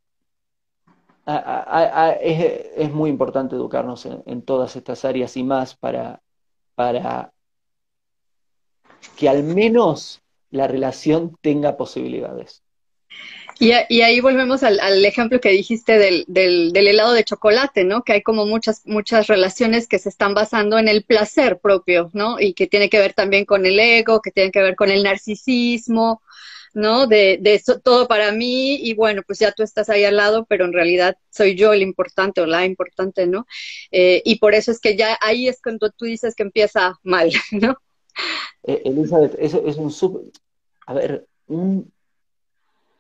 [1.27, 6.23] es, muy importante educarnos en, todas estas áreas y más para,
[6.75, 7.33] para
[9.17, 12.63] que al menos la relación tenga posibilidades.
[13.59, 18.03] Y, ahí volvemos al, ejemplo que dijiste del, helado de chocolate, ¿no?
[18.03, 22.39] Que hay como muchas, muchas relaciones que se están basando en el placer propio, ¿no?
[22.39, 25.03] Y que tiene que ver también con el ego, que tiene que ver con el
[25.03, 26.23] narcisismo,
[26.75, 27.07] ¿no?
[27.07, 30.67] De, de todo para mí y bueno, pues ya tú estás ahí al lado, pero
[30.67, 33.47] en realidad soy yo el importante o la importante, ¿no?
[33.91, 37.31] Eh, y por eso es que ya ahí es cuando tú dices que empieza mal,
[37.53, 37.79] ¿no?
[38.65, 40.31] Eh, Elizabeth, es, es un sub...
[40.89, 41.27] A ver,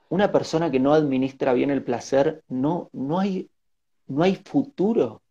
[0.08, 3.48] una persona que no administra bien el placer, no, no, hay,
[4.06, 5.22] no hay futuro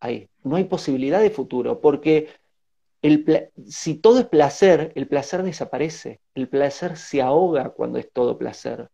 [0.00, 2.28] ahí, no hay posibilidad de futuro, porque
[3.02, 8.38] el, si todo es placer, el placer desaparece, el placer se ahoga cuando es todo
[8.38, 8.88] placer.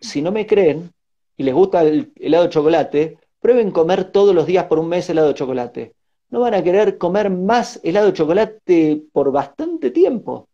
[0.00, 0.92] Si no me creen
[1.36, 5.08] y les gusta el helado de chocolate, prueben comer todos los días por un mes
[5.08, 5.94] helado de chocolate
[6.30, 10.48] no van a querer comer más helado de chocolate por bastante tiempo.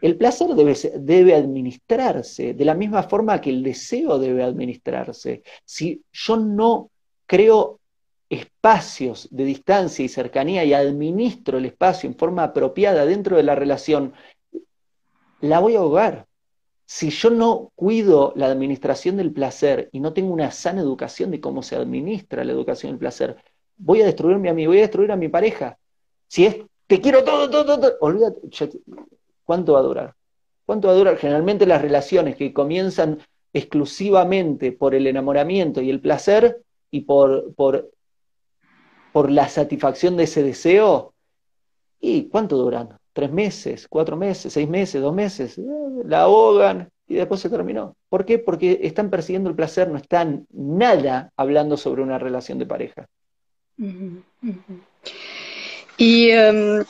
[0.00, 5.42] El placer debe, administrarse de la misma forma que el deseo debe administrarse.
[5.64, 6.90] Si yo no
[7.26, 7.80] creo
[8.30, 13.54] espacios de distancia y cercanía y administro el espacio en forma apropiada dentro de la
[13.54, 14.12] relación,
[15.40, 16.26] la voy a ahogar.
[16.84, 21.40] Si yo no cuido la administración del placer y no tengo una sana educación de
[21.40, 23.36] cómo se administra la educación del placer,
[23.76, 25.78] voy a destruirme a mí, voy a destruir a mi pareja.
[26.28, 26.56] Si es,
[26.86, 28.40] te quiero todo, todo, todo, olvídate,
[29.48, 30.14] ¿cuánto va a durar?
[30.66, 31.16] ¿Cuánto va a durar?
[31.16, 33.18] Generalmente las relaciones que comienzan
[33.54, 37.90] exclusivamente por el enamoramiento y el placer y por, por,
[39.10, 41.14] por la satisfacción de ese deseo,
[41.98, 42.90] ¿y cuánto duran?
[43.14, 43.88] ¿Tres meses?
[43.88, 44.52] ¿Cuatro meses?
[44.52, 45.00] ¿Seis meses?
[45.00, 45.56] ¿Dos meses?
[45.56, 45.62] Eh,
[46.04, 47.96] la ahogan y después se terminó.
[48.10, 48.38] ¿Por qué?
[48.38, 53.06] Porque están persiguiendo el placer, no están nada hablando sobre una relación de pareja.
[55.96, 56.84] Y, em,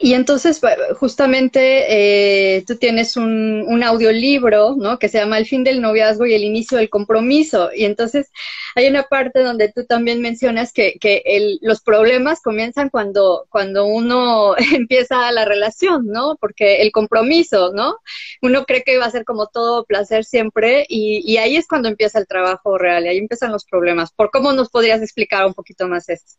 [0.00, 0.60] y entonces,
[1.00, 4.96] justamente, eh, tú tienes un, un, audiolibro, ¿no?
[4.96, 7.70] Que se llama El fin del noviazgo y el inicio del compromiso.
[7.74, 8.30] Y entonces,
[8.76, 13.86] hay una parte donde tú también mencionas que, que el, los problemas comienzan cuando, cuando
[13.86, 16.36] uno empieza la relación, ¿no?
[16.40, 17.96] Porque el compromiso, ¿no?
[18.40, 21.88] Uno cree que va a ser como todo placer siempre y, y ahí es cuando
[21.88, 24.12] empieza el trabajo real y ahí empiezan los problemas.
[24.12, 26.34] ¿Por cómo nos podrías explicar un poquito más esto?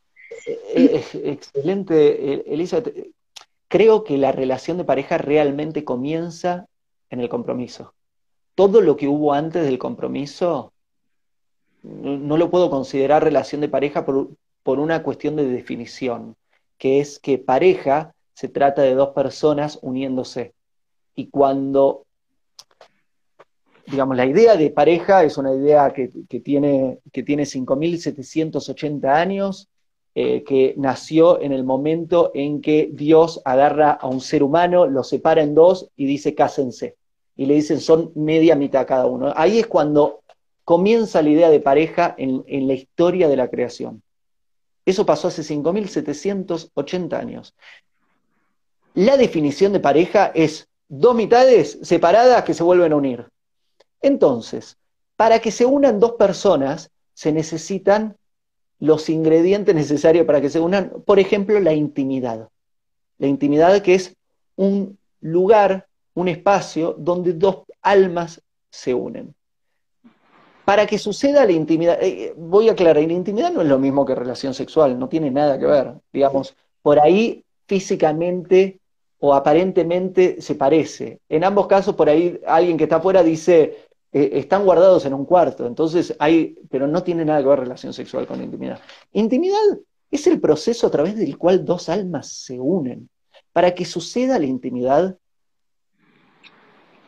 [0.45, 2.95] Eh, eh, excelente, Elizabeth
[3.69, 6.65] creo que la relación de pareja realmente comienza
[7.09, 7.93] en el compromiso.
[8.55, 10.73] Todo lo que hubo antes del compromiso
[11.83, 14.31] no, lo puedo considerar relación de pareja por,
[14.63, 16.35] por una cuestión de definición,
[16.77, 20.53] que es que pareja se trata de dos personas uniéndose.
[21.15, 22.05] Y cuando,
[23.87, 29.68] digamos, la idea de pareja es una idea que, que tiene, que tiene 5.780 años,
[30.21, 35.01] eh, que nació en el momento en que Dios agarra a un ser humano, lo
[35.01, 36.97] separa en dos y dice cásense.
[37.37, 39.31] Y le dicen son media mitad cada uno.
[39.33, 40.19] Ahí es cuando
[40.65, 44.03] comienza la idea de pareja en, en la historia de la creación.
[44.85, 47.55] Eso pasó hace 5.780 años.
[48.95, 53.25] La definición de pareja es dos mitades separadas que se vuelven a unir.
[54.01, 54.75] Entonces,
[55.15, 58.17] para que se unan dos personas se necesitan
[58.79, 62.49] los ingredientes necesarios para que se unan, por ejemplo, la intimidad.
[63.17, 64.15] La intimidad que es
[64.55, 69.35] un lugar, un espacio donde dos almas se unen.
[70.63, 74.05] Para que suceda la intimidad, eh, voy a aclarar, la intimidad no es lo mismo
[74.05, 75.93] que relación sexual, no tiene nada que ver.
[76.13, 78.79] Digamos, por ahí físicamente
[79.19, 81.19] o aparentemente se parece.
[81.27, 85.25] En ambos casos, por ahí alguien que está afuera dice, eh, están guardados en un
[85.25, 88.79] cuarto, entonces hay, pero no tiene nada que ver relación sexual con intimidad.
[89.13, 89.59] Intimidad
[90.09, 93.09] es el proceso a través del cual dos almas se unen.
[93.53, 95.17] Para que suceda la intimidad,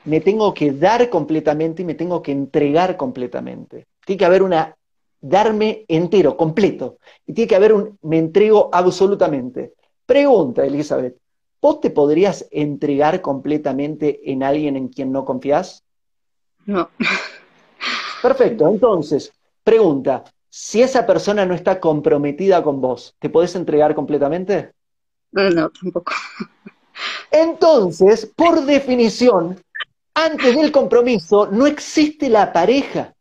[0.05, 3.87] me tengo que dar completamente y me tengo que entregar completamente.
[4.05, 4.75] Tiene que haber una,
[5.19, 6.97] darme entero, completo.
[7.25, 9.73] Y tiene que haber un, me entrego absolutamente.
[10.05, 11.17] Pregunta, Elizabeth,
[11.61, 15.83] ¿vos te podrías entregar completamente en alguien en quien no confías?
[16.71, 16.89] No.
[18.21, 24.71] Perfecto, entonces, pregunta, si esa persona no está comprometida con vos, ¿te podés entregar completamente?
[25.31, 26.13] No, tampoco.
[27.31, 29.59] Entonces, por definición,
[30.13, 33.13] antes del compromiso no existe la pareja.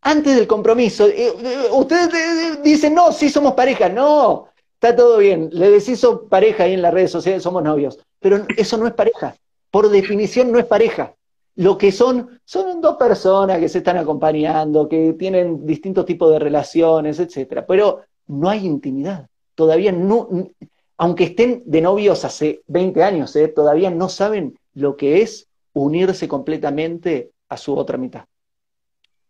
[0.00, 3.88] Antes del compromiso, eh, eh, ustedes dicen, no, sí somos pareja.
[3.88, 5.50] No, está todo bien.
[5.52, 7.98] Le decís son pareja ahí en las redes sociales, somos novios.
[8.18, 9.36] Pero eso no es pareja.
[9.70, 11.14] Por definición no es pareja
[11.56, 16.38] lo que son, son dos personas que se están acompañando, que tienen distintos tipos de
[16.38, 19.28] relaciones, etcétera, pero no hay intimidad.
[19.54, 20.28] Todavía no,
[20.96, 23.48] aunque estén de novios hace 20 años, ¿eh?
[23.48, 28.24] todavía no saben lo que es unirse completamente a su otra mitad.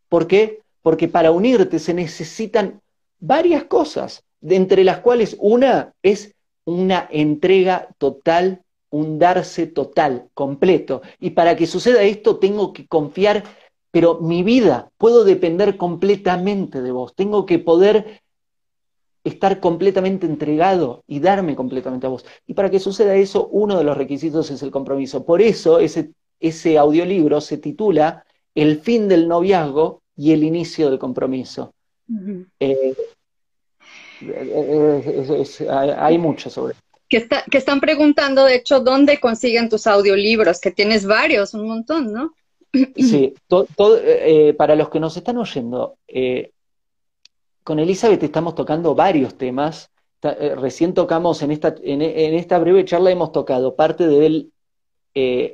[0.09, 0.61] ¿Por qué?
[0.83, 2.81] Porque para unirte se necesitan
[3.19, 8.62] varias cosas, de entre las cuales una es una entrega total
[8.93, 11.03] un darse total, completo.
[11.19, 13.43] Y para que suceda esto tengo que confiar,
[13.91, 17.15] pero mi vida puedo depender completamente de vos.
[17.15, 18.23] Tengo que poder
[19.25, 22.25] estar completamente entregado y darme completamente a vos.
[22.47, 25.25] Y para que suceda eso, uno de los requisitos es el compromiso.
[25.25, 28.25] Por eso ese, ese audiolibro se titula
[28.55, 31.73] El fin del noviazgo y el inicio del compromiso.
[32.61, 32.95] Eh,
[34.21, 36.75] eh, eh, hay mucho sobre
[37.17, 42.13] eso que, están preguntando, de hecho, dónde consiguen tus audiolibros, que tienes varios, un montón,
[42.13, 42.35] ¿no?
[42.97, 43.35] Sí,
[43.79, 46.53] eh, para los que nos están oyendo, eh,
[47.63, 49.91] con Elizabeth estamos tocando varios temas.
[50.23, 54.53] Eh, recién tocamos en esta, en, esta breve charla, hemos tocado parte del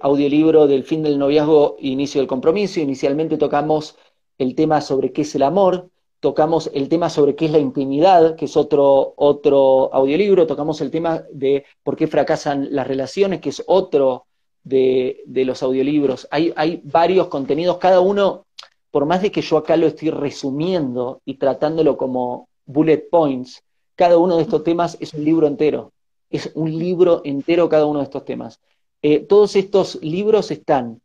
[0.00, 2.78] audiolibro del fin del noviazgo, inicio del compromiso.
[2.78, 3.96] Inicialmente tocamos
[4.38, 5.90] el tema sobre qué es el amor,
[6.20, 10.90] tocamos el tema sobre qué es la intimidad, que es otro, otro audiolibro, tocamos el
[10.90, 14.26] tema de por qué fracasan las relaciones, que es otro
[14.64, 16.26] de, los audiolibros.
[16.30, 18.46] Hay, hay varios contenidos, cada uno,
[18.90, 23.62] por más de que yo acá lo estoy resumiendo y tratándolo como bullet points,
[23.94, 25.92] cada uno de estos temas es un libro entero,
[26.30, 28.60] es un libro entero cada uno de estos temas.
[29.02, 31.00] Eh, todos estos libros están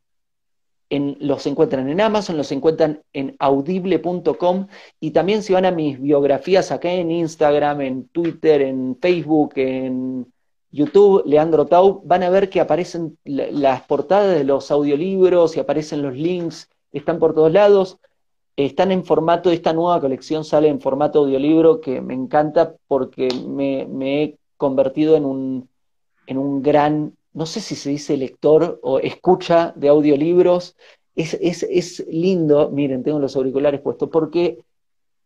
[1.19, 4.67] los encuentran en Amazon, los encuentran en audible.com
[4.99, 10.31] y también si van a mis biografías acá en Instagram, en Twitter, en Facebook, en
[10.71, 16.01] YouTube, Leandro Tau, van a ver que aparecen las portadas de los audiolibros y aparecen
[16.01, 17.99] los links, están por todos lados.
[18.55, 23.87] Están en formato, esta nueva colección sale en formato audiolibro que me encanta porque me,
[23.87, 25.69] me he convertido en un,
[26.27, 30.75] en un gran no sé si se dice lector o escucha de audiolibros,
[31.15, 34.59] es, es, lindo, miren, tengo los auriculares puestos, porque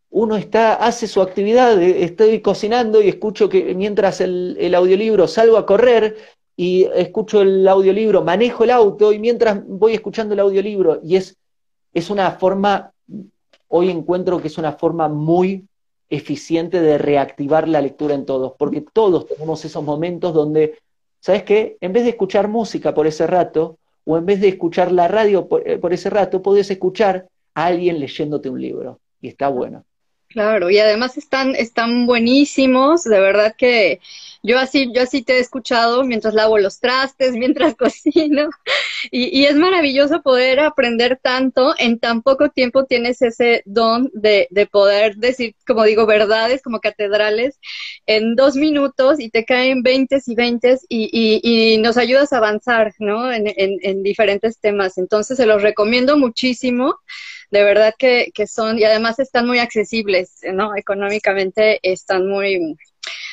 [0.10, 5.58] uno está, hace su actividad, estoy cocinando y escucho que mientras el, el, audiolibro salgo
[5.58, 6.18] a correr
[6.56, 11.38] y escucho el audiolibro, manejo el auto y mientras voy escuchando el audiolibro, y es,
[11.94, 12.92] es una forma,
[13.68, 15.68] hoy encuentro que es una forma muy
[16.10, 20.80] eficiente de reactivar la lectura en todos, porque todos tenemos esos momentos donde
[21.20, 21.78] ¿sabes qué?
[21.82, 25.48] En vez de escuchar música por ese rato, o en vez de escuchar la radio
[25.48, 29.00] por, eh, ese rato, podés escuchar a alguien leyéndote un libro.
[29.20, 29.84] Y está bueno.
[30.30, 34.02] Claro, y además están, están buenísimos, de verdad que
[34.44, 38.50] yo así, yo así te he escuchado mientras lavo los trastes, mientras cocino,
[39.10, 44.66] y, es maravilloso poder aprender tanto, en tan poco tiempo tienes ese don de, de
[44.68, 47.58] poder decir, como digo, verdades como catedrales
[48.06, 51.40] en dos minutos y te caen veintes y veintes y, y,
[51.74, 53.32] y, nos ayudas a avanzar, ¿no?
[53.32, 54.98] En, en, en diferentes temas.
[54.98, 56.96] Entonces se los recomiendo muchísimo
[57.52, 60.76] de verdad que, que, son, y además están muy accesibles, ¿no?
[60.76, 62.78] Económicamente están muy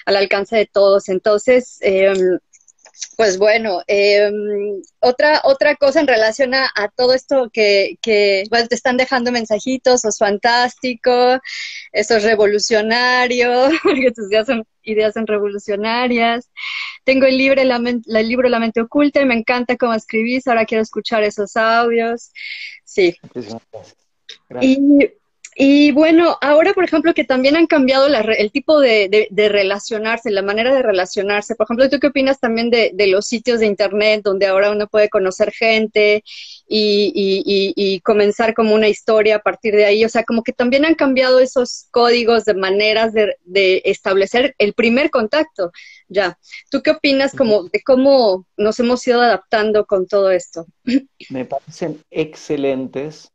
[0.06, 1.08] al alcance de todos.
[1.08, 2.12] Entonces, eh,
[3.16, 7.98] Pues bueno, em, otra, otra cosa en relación a, todo esto que,
[8.50, 11.40] bueno, te están dejando mensajitos, sos fantástico,
[11.92, 16.50] eso es revolucionario, porque tus ideas son, ideas son revolucionarias.
[17.04, 20.64] Tengo el, libro la, el libro La mente oculta y me encanta cómo escribís, ahora
[20.64, 22.30] quiero escuchar esos audios.
[22.84, 23.16] Sí.
[24.60, 24.78] Y
[25.56, 30.74] y bueno, ahora, por ejemplo, que también han cambiado el tipo de, relacionarse, la manera
[30.74, 31.54] de relacionarse.
[31.54, 35.08] Por ejemplo, ¿tú qué opinas también de, los sitios de Internet donde ahora uno puede
[35.08, 36.24] conocer gente
[36.66, 40.04] y, comenzar como una historia a partir de ahí?
[40.04, 45.10] O sea, como que también han cambiado esos códigos de maneras de, establecer el primer
[45.10, 45.70] contacto.
[46.08, 46.36] Ya,
[46.68, 50.66] ¿tú qué opinas como de cómo nos hemos ido adaptando con todo esto?
[51.30, 53.30] Me parecen excelentes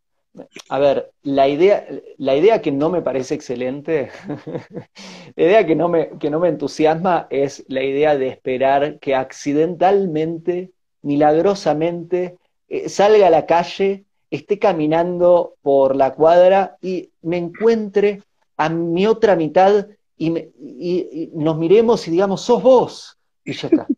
[0.70, 1.88] a ver, la idea,
[2.18, 4.12] la idea que no me parece excelente,
[5.36, 9.16] la idea que no, me, que no me entusiasma es la idea de esperar que
[9.16, 10.72] accidentalmente,
[11.02, 12.38] milagrosamente,
[12.68, 18.22] eh, salga a la calle, esté caminando por la cuadra y me encuentre
[18.58, 19.88] a mi otra mitad
[20.18, 23.18] y, nos miremos y digamos, sos vos.
[23.44, 23.88] Y ya está.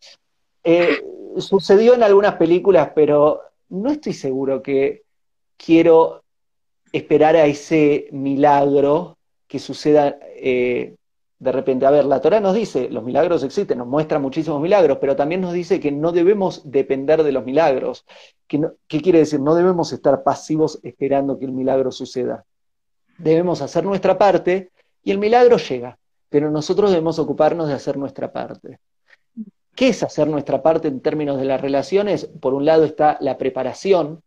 [0.63, 1.03] Eh,
[1.37, 5.01] sucedió en algunas películas, pero no estoy seguro que
[5.57, 6.20] quiero
[6.91, 9.17] esperar a ese milagro
[9.47, 10.95] que suceda eh,
[11.41, 11.85] de repente.
[11.87, 15.41] A ver, la Torah nos dice, los milagros existen, nos muestra muchísimos milagros, pero también
[15.41, 18.05] nos dice que no debemos depender de los milagros.
[18.47, 19.39] ¿Qué quiere decir?
[19.39, 22.45] No debemos estar pasivos esperando que el milagro suceda.
[23.17, 24.69] Debemos hacer nuestra parte
[25.03, 25.97] y el milagro llega,
[26.29, 28.79] pero nosotros debemos ocuparnos de hacer nuestra parte.
[29.73, 32.25] ¿Qué es hacer nuestra parte en términos de las relaciones?
[32.39, 34.21] Por un lado está la preparación,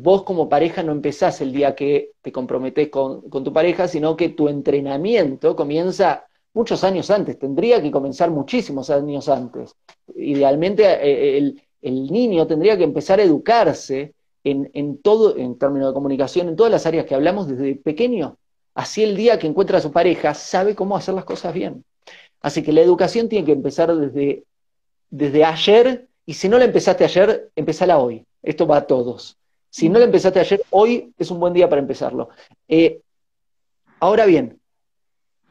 [0.00, 4.28] vos como pareja no empezás el día que te comprometés con, tu pareja, sino que
[4.28, 6.24] tu entrenamiento comienza
[6.54, 9.74] muchos años antes, tendría que comenzar muchísimos años antes.
[10.14, 16.48] Idealmente eh, el, niño tendría que empezar a educarse en, todo, en términos de comunicación,
[16.48, 18.38] en todas las áreas que hablamos desde pequeño.
[18.74, 21.84] Así el día que encuentra a su pareja sabe cómo hacer las cosas bien.
[22.40, 24.44] Así que la educación tiene que empezar desde,
[25.10, 28.24] desde ayer, y si no la empezaste ayer, empezala hoy.
[28.42, 29.38] Esto va a todos.
[29.70, 32.30] Si no lo empezaste ayer, hoy es un buen día para empezarlo.
[32.68, 33.00] Eh,
[34.00, 34.60] ahora bien,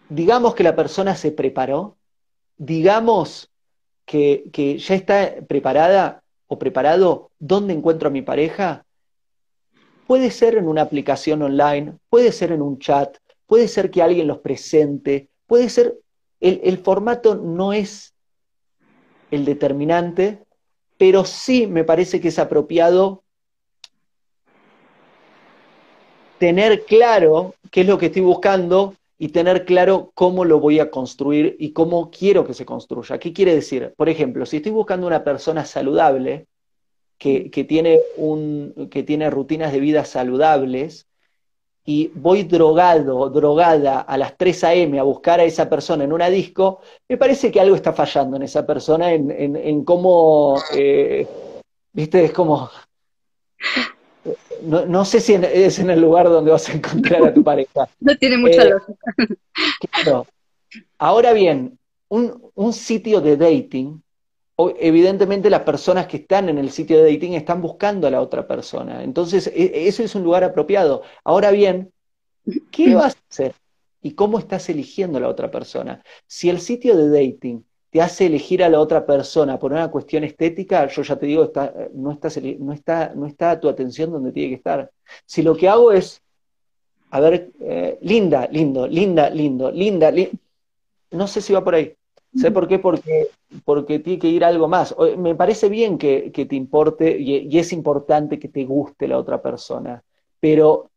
[0.10, 1.98] digamos que la persona se preparó,
[2.58, 3.52] digamos
[4.06, 4.50] que,
[4.80, 8.86] ya está preparada o preparado dónde encuentro a mi pareja,
[10.08, 14.28] puede ser en una aplicación online, puede ser en un chat, puede ser que alguien
[14.28, 15.98] los presente, puede ser,
[16.40, 18.14] el, formato no es
[19.32, 20.44] el determinante,
[20.98, 23.24] pero sí me parece que es apropiado
[26.38, 30.92] tener claro qué es lo que estoy buscando y tener claro cómo lo voy a
[30.92, 33.18] construir y cómo quiero que se construya.
[33.18, 33.94] ¿Qué quiere decir?
[33.98, 36.46] Por ejemplo, si estoy buscando una persona saludable,
[37.18, 41.08] que, tiene, un, que tiene rutinas de vida saludables,
[41.90, 45.00] y voy drogado, drogada a las 3 a.m.
[45.00, 48.44] a buscar a esa persona en una disco, me parece que algo está fallando en
[48.44, 51.26] esa persona, en, cómo, eh,
[51.94, 52.70] viste, es como,
[54.64, 57.88] no, sé si es en el lugar donde vas a encontrar a tu pareja.
[58.00, 59.16] No tiene mucha eh, lógica.
[59.92, 60.28] Claro.
[60.98, 61.78] Ahora bien,
[62.10, 64.02] un, sitio de dating,
[64.80, 68.48] evidentemente las personas que están en el sitio de dating están buscando a la otra
[68.48, 69.04] persona.
[69.04, 71.04] Entonces, e, eso es un lugar apropiado.
[71.24, 71.92] Ahora bien,
[72.72, 73.54] ¿qué vas a hacer?
[74.02, 76.04] ¿Y cómo estás eligiendo a la otra persona?
[76.28, 77.64] Si el sitio de dating
[77.98, 81.46] te hace elegir a la otra persona por una cuestión estética, yo ya te digo,
[81.46, 82.30] está, no, está,
[82.60, 84.92] no, está, no está tu atención donde tiene que estar.
[85.26, 86.22] Si lo que hago es,
[87.10, 90.14] a ver, eh, linda, lindo, linda, lindo, linda,
[91.10, 91.96] no sé si va por ahí.
[92.36, 92.78] ¿Sé por qué?
[92.78, 93.30] Porque,
[93.66, 94.96] porque tiene que ir algo más.
[95.18, 99.42] Me parece bien que, te importe y, y, es importante que te guste la otra
[99.42, 100.04] persona,
[100.40, 100.92] pero,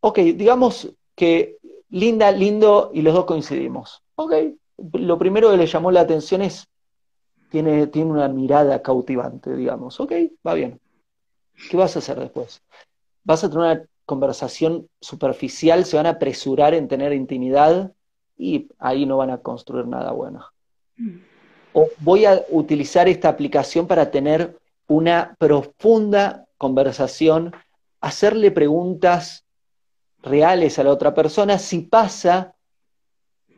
[0.00, 1.56] ok, digamos que
[1.88, 4.02] linda, lindo y los dos coincidimos.
[4.16, 4.34] Ok,
[4.92, 6.68] lo primero que le llamó la atención es,
[7.50, 9.98] tiene, tiene una mirada cautivante, digamos.
[10.00, 10.12] Ok,
[10.46, 10.80] va bien.
[11.70, 12.62] ¿Qué vas a hacer después?
[13.24, 15.84] ¿Vas a tener una conversación superficial?
[15.84, 17.92] ¿Se van a apresurar en tener intimidad?
[18.36, 20.44] Y ahí no van a construir nada bueno.
[21.72, 27.52] O voy a utilizar esta aplicación para tener una profunda conversación,
[28.00, 29.44] hacerle preguntas
[30.22, 31.58] reales a la otra persona.
[31.58, 32.54] Si pasa,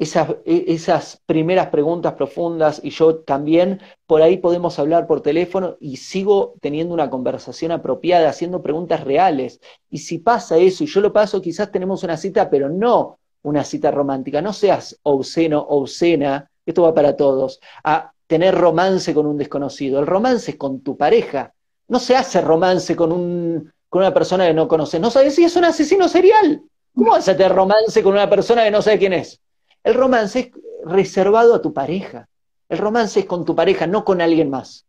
[0.00, 5.98] e, esas, primeras preguntas profundas y yo también, por ahí podemos hablar por teléfono y
[5.98, 9.60] sigo teniendo una conversación apropiada, haciendo preguntas reales.
[9.90, 13.62] Y si pasa eso y yo lo paso, quizás tenemos una cita, pero no una
[13.62, 14.40] cita romántica.
[14.40, 17.60] No seas obsceno, obscena, esto va para todos.
[17.84, 20.00] A tener romance con un desconocido.
[20.00, 21.52] El romance es con tu pareja.
[21.88, 24.98] No se hace romance con, un, con una persona que no conoces.
[24.98, 26.62] No sabes si es un asesino serial.
[26.94, 29.40] ¿Cómo vas a romance con una persona que no sabe quién es?
[29.82, 30.50] El romance es
[30.84, 32.28] reservado a tu pareja.
[32.68, 34.86] El romance es con tu pareja, no con alguien más.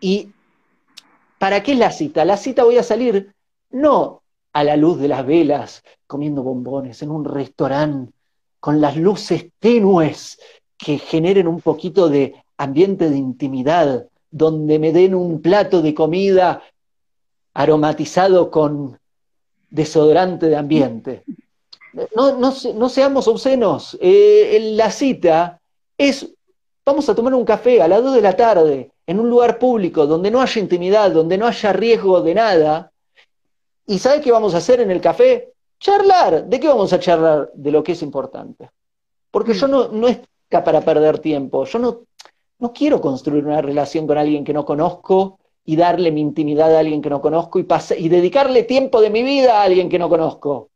[0.00, 0.30] ¿Y
[1.38, 2.24] para qué es la cita?
[2.24, 3.32] La cita voy a salir
[3.70, 4.22] no
[4.52, 8.12] a la luz de las velas, comiendo bombones en un restaurante,
[8.60, 10.38] con las luces tenues
[10.76, 16.62] que generen un poquito de ambiente de intimidad, donde me den un plato de comida
[17.54, 18.98] aromatizado con
[19.70, 21.24] desodorante de ambiente.
[21.92, 23.98] No, no, seamos obscenos.
[24.00, 25.60] Eh, la cita
[25.98, 26.28] es,
[26.84, 30.06] vamos a tomar un café a las 2 de la tarde, en un lugar público,
[30.06, 32.92] donde no haya intimidad, donde no haya riesgo de nada.
[33.86, 35.52] ¿Y sabes qué vamos a hacer en el café?
[35.78, 36.46] Charlar.
[36.46, 37.50] ¿De qué vamos a charlar?
[37.54, 38.70] De lo que es importante.
[39.30, 40.08] Porque yo no, no,
[40.48, 41.64] para perder tiempo.
[41.64, 42.00] Yo no,
[42.58, 46.80] no quiero construir una relación con alguien que no conozco y darle mi intimidad a
[46.80, 47.66] alguien que no conozco y,
[47.98, 50.70] y dedicarle tiempo de mi vida a alguien que no conozco.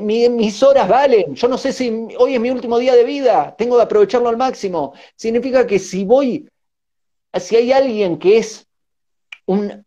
[0.00, 1.34] Mis horas valen.
[1.34, 3.54] Yo no sé si hoy es mi último día de vida.
[3.56, 4.92] Tengo que aprovecharlo al máximo.
[5.14, 6.48] Significa que si voy,
[7.38, 8.66] si hay alguien que es
[9.46, 9.84] un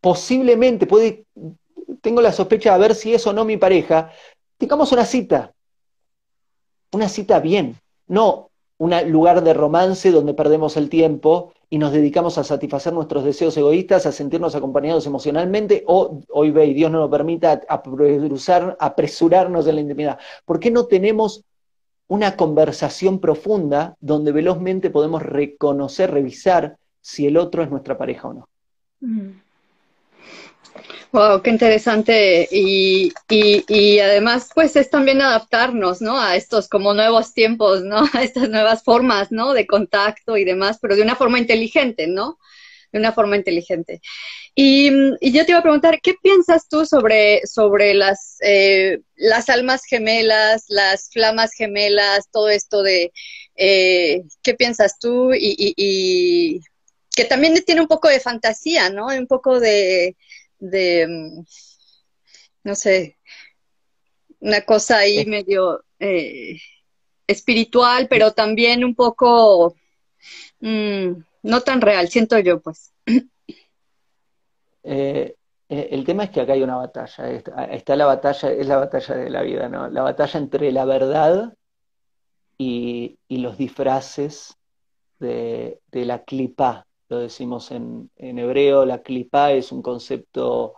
[0.00, 1.24] posiblemente puede,
[2.02, 4.10] tengo la sospecha de ver si es o no mi pareja,
[4.58, 5.54] tengamos una cita.
[6.92, 7.76] Una cita bien,
[8.06, 13.24] no un lugar de romance donde perdemos el tiempo y nos dedicamos a satisfacer nuestros
[13.24, 17.62] deseos egoístas, a sentirnos acompañados emocionalmente, o hoy ve, y Dios no lo permita,
[18.78, 20.20] apresurarnos en la intimidad.
[20.44, 21.42] ¿Por qué no tenemos
[22.06, 28.34] una conversación profunda donde velozmente podemos reconocer, revisar si el otro es nuestra pareja o
[28.34, 28.48] no?
[29.00, 29.30] Mm.
[31.12, 32.48] Wow, qué interesante.
[32.50, 36.20] Y, y, además, pues es también adaptarnos, ¿no?
[36.20, 37.98] A estos como nuevos tiempos, ¿no?
[38.14, 39.52] A estas nuevas formas, ¿no?
[39.54, 42.38] De contacto y demás, pero de una forma inteligente, ¿no?
[42.92, 44.00] De una forma inteligente.
[44.56, 44.90] Y,
[45.20, 49.84] y yo te iba a preguntar, ¿qué piensas tú sobre, sobre las, eh, las almas
[49.84, 53.12] gemelas, las flamas gemelas, todo esto de,
[53.56, 55.32] eh, ¿qué piensas tú?
[55.32, 56.60] Y, y
[57.14, 59.06] que también tiene un poco de fantasía, ¿no?
[59.06, 60.16] Un poco de
[60.70, 61.44] de, mm,
[62.64, 63.18] no sé,
[64.40, 66.56] una cosa ahí medio eh,
[67.26, 69.76] espiritual, pero también un poco
[70.60, 71.12] mm,
[71.42, 72.92] no tan real, siento yo, pues.
[74.86, 75.34] Eh,
[75.70, 77.30] eh, el tema es que acá hay una batalla,
[77.70, 79.88] está, la batalla, es la batalla de la vida, ¿no?
[79.88, 81.54] La batalla entre la verdad
[82.58, 84.56] y, los disfraces
[85.18, 90.74] de, de la clipa, lo decimos en, hebreo, la clipa es un concepto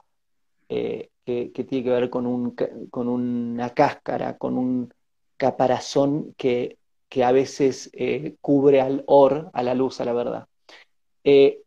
[0.69, 2.55] eh, que, tiene que ver con, un,
[2.91, 4.93] con, una cáscara, con un
[5.37, 6.79] caparazón que,
[7.25, 10.47] a veces eh, cubre al or, a la luz, a la verdad.
[11.25, 11.63] Eh,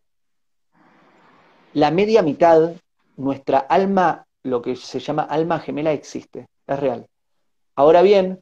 [1.74, 2.74] la media mitad,
[3.17, 7.07] nuestra alma, lo que se llama alma gemela, existe, es real.
[7.76, 8.39] Ahora bien,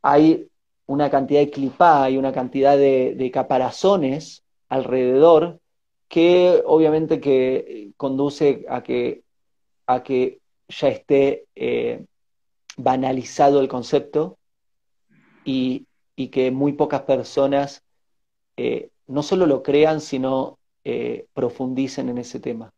[0.00, 0.48] hay
[0.86, 5.60] una cantidad de clipá, hay una cantidad de caparazones alrededor
[6.08, 9.22] que obviamente que conduce a que,
[9.86, 12.04] a que ya esté eh,
[12.76, 14.38] banalizado el concepto
[15.44, 15.86] y,
[16.32, 17.84] que muy pocas personas
[18.56, 22.72] eh, no solo lo crean, sino eh, profundicen en ese tema.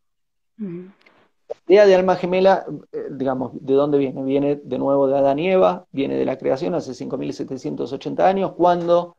[0.59, 2.67] La idea de alma gemela,
[3.11, 4.23] digamos, ¿de dónde viene?
[4.23, 9.17] Viene de nuevo de Adán y Eva, viene de la creación hace 5.780 años, cuando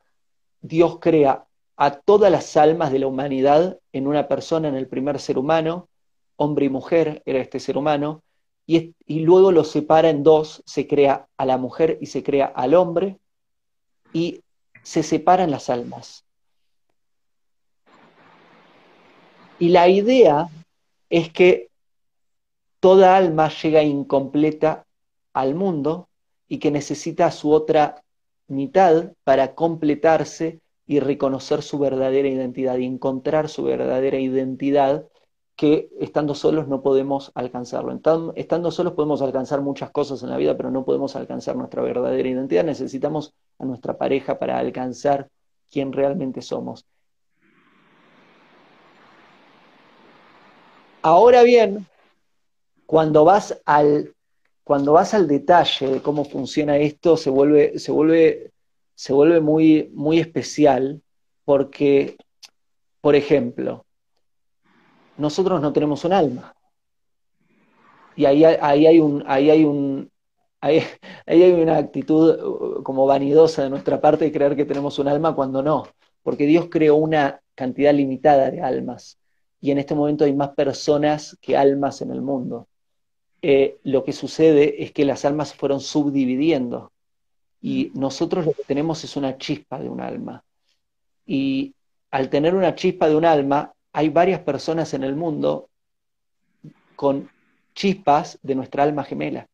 [0.61, 1.43] Dios crea
[1.81, 5.89] a todas las almas de la humanidad en una persona, en el primer ser humano,
[6.35, 8.21] hombre y mujer era este ser humano,
[8.67, 12.75] y, luego lo separa en dos, se crea a la mujer y se crea al
[12.75, 13.17] hombre,
[14.13, 14.43] y
[14.83, 16.23] se separan las almas.
[19.57, 20.49] Y la idea
[21.09, 21.71] es que
[22.79, 24.85] toda alma llega incompleta
[25.33, 26.09] al mundo
[26.47, 28.03] y que necesita su otra
[28.47, 30.61] mitad para completarse
[30.91, 35.07] y reconocer su verdadera identidad y encontrar su verdadera identidad
[35.55, 37.97] que estando solos no podemos alcanzarlo.
[38.35, 42.27] Estando solos podemos alcanzar muchas cosas en la vida, pero no podemos alcanzar nuestra verdadera
[42.27, 42.65] identidad.
[42.65, 45.29] Necesitamos a nuestra pareja para alcanzar
[45.71, 46.85] quién realmente somos.
[51.03, 51.87] Ahora bien,
[52.85, 54.13] cuando vas al,
[54.65, 58.51] cuando vas al detalle de cómo funciona esto, se vuelve, se vuelve
[58.95, 61.01] se vuelve muy, muy especial
[61.45, 62.17] porque,
[63.01, 63.85] por ejemplo,
[65.17, 66.55] nosotros no tenemos un alma.
[68.15, 70.11] Y ahí, ahí hay un, ahí hay un,
[70.61, 70.83] ahí,
[71.25, 75.33] hay una actitud uh, como vanidosa de nuestra parte de creer que tenemos un alma
[75.35, 75.87] cuando no.
[76.23, 79.17] porque Dios creó una cantidad limitada de almas
[79.59, 82.67] y en este momento hay más personas que almas en el mundo.
[83.43, 86.90] Eh, lo que sucede es que las almas se fueron subdividiendo
[87.61, 90.43] y nosotros lo que tenemos es una chispa de un alma.
[91.25, 91.75] Y
[92.09, 95.69] al tener una chispa de un alma, hay varias personas en el mundo
[96.95, 97.29] con
[97.75, 99.47] chispas de nuestra alma gemela.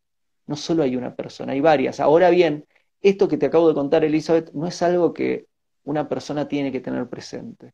[0.47, 1.99] No solo hay una persona, hay varias.
[1.99, 2.65] Ahora bien,
[3.01, 5.45] esto que te acabo de contar, Elizabeth, no es algo que
[5.83, 7.73] una persona tiene que tener presente.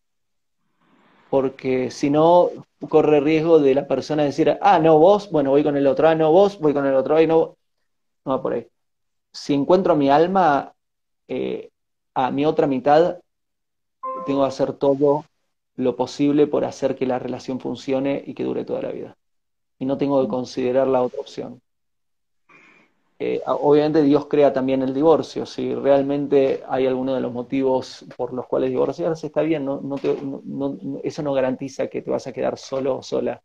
[1.29, 2.49] Porque si no,
[2.89, 6.15] corre riesgo de la persona decir, ah, no, vos, bueno, voy con el otro, ah,
[6.15, 7.57] no, vos, voy con el otro, ah, no,
[8.25, 8.67] no va por ahí.
[9.33, 10.73] Si encuentro a mi alma,
[11.27, 11.71] eh,
[12.13, 13.17] a mi otra mitad,
[14.25, 15.25] tengo que hacer todo
[15.75, 19.17] lo posible por hacer que la relación funcione y que dure toda la vida.
[19.79, 21.61] Y no tengo que considerar la otra opción.
[23.19, 25.45] Eh, obviamente Dios crea también el divorcio.
[25.45, 29.65] Si realmente hay alguno de los motivos por los cuales divorciarse, está bien.
[29.65, 29.79] No,
[31.03, 33.41] eso no garantiza que te vas a quedar solo o sola.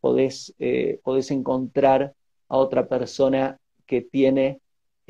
[0.00, 2.14] Podés, eh, podés encontrar
[2.48, 4.60] a otra persona que tiene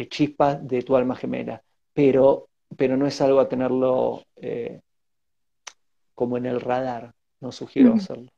[0.08, 1.62] chispas de tu alma gemela.
[1.92, 4.80] Pero, pero no es algo a tenerlo eh,
[6.14, 7.12] como en el radar.
[7.40, 8.30] No sugiero hacerlo.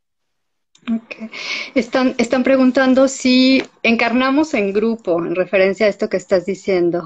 [0.83, 1.31] Okay.
[1.75, 7.03] Están, están preguntando si encarnamos en grupo, en referencia a esto que estás diciendo.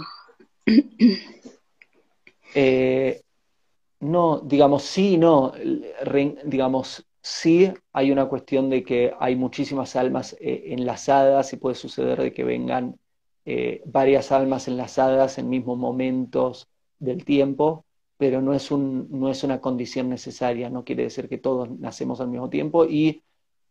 [2.55, 3.21] Eh,
[4.01, 5.53] no, digamos sí no.
[6.45, 12.23] digamos, sí hay una cuestión de que hay muchísimas almas eh, enlazadas y puede suceder
[12.23, 12.99] de que vengan
[13.51, 16.69] eh, varias almas enlazadas en mismos momentos
[16.99, 17.87] del tiempo,
[18.19, 22.21] pero no es, un, no es una condición necesaria, no quiere decir que todos nacemos
[22.21, 23.23] al mismo tiempo y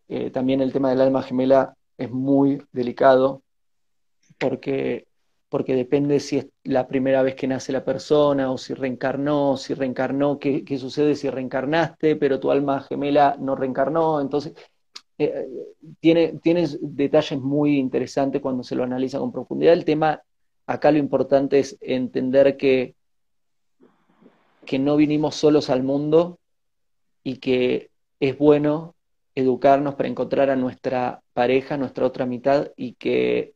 [0.07, 3.43] eh, también el tema del alma gemela es muy delicado
[4.39, 5.05] porque,
[5.47, 9.75] porque depende si es la primera vez que nace la persona o si reencarnó, si
[9.75, 14.21] reencarnó, qué, qué sucede si reencarnaste, pero tu alma gemela no reencarnó.
[14.21, 14.55] Entonces,
[15.20, 15.47] eh,
[15.99, 16.34] tiene,
[16.82, 19.74] detalles muy interesantes cuando se lo analiza con profundidad.
[19.74, 20.22] El tema,
[20.65, 22.95] acá lo importante es entender que,
[24.65, 26.39] que no vinimos solos al mundo
[27.24, 27.89] y que
[28.20, 28.95] es bueno
[29.36, 33.53] educarnos para encontrar a nuestra pareja, nuestra otra mitad, y que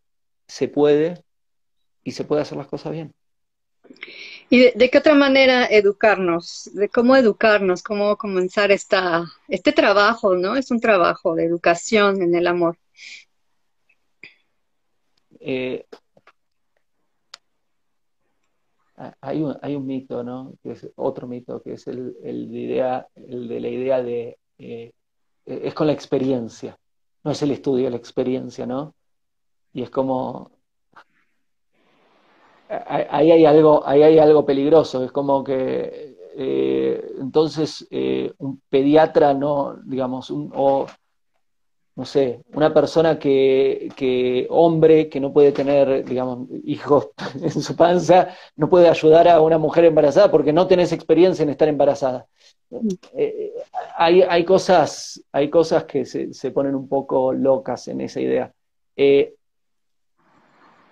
[0.47, 1.23] se puede
[2.03, 3.13] y se puede hacer las cosas bien.
[4.53, 6.69] ¿Y de, qué otra manera educarnos?
[6.73, 7.81] ¿De cómo educarnos?
[7.81, 10.57] ¿Cómo comenzar esta, este trabajo, no?
[10.57, 12.77] Es un trabajo de educación en el amor.
[15.39, 15.85] Eh,
[19.21, 20.53] hay, un, hay un mito, ¿no?
[20.61, 24.91] Que es otro mito, que es el, el, idea, el de la idea de eh,
[25.45, 26.77] es con la experiencia,
[27.23, 28.95] no es el estudio, la experiencia, ¿no?
[29.71, 30.51] Y es como,
[32.87, 39.33] ahí hay algo, ahí hay algo peligroso, es como que eh, entonces eh, un pediatra
[39.33, 40.87] no, digamos, un, o
[41.93, 47.09] no sé, una persona que, que, hombre que no puede tener, digamos, hijos
[47.41, 51.49] en su panza, no puede ayudar a una mujer embarazada porque no tenés experiencia en
[51.49, 52.27] estar embarazada.
[53.13, 53.51] Eh,
[53.97, 58.53] hay, hay, cosas, hay cosas que se, se, ponen un poco locas en esa idea.
[58.95, 59.35] El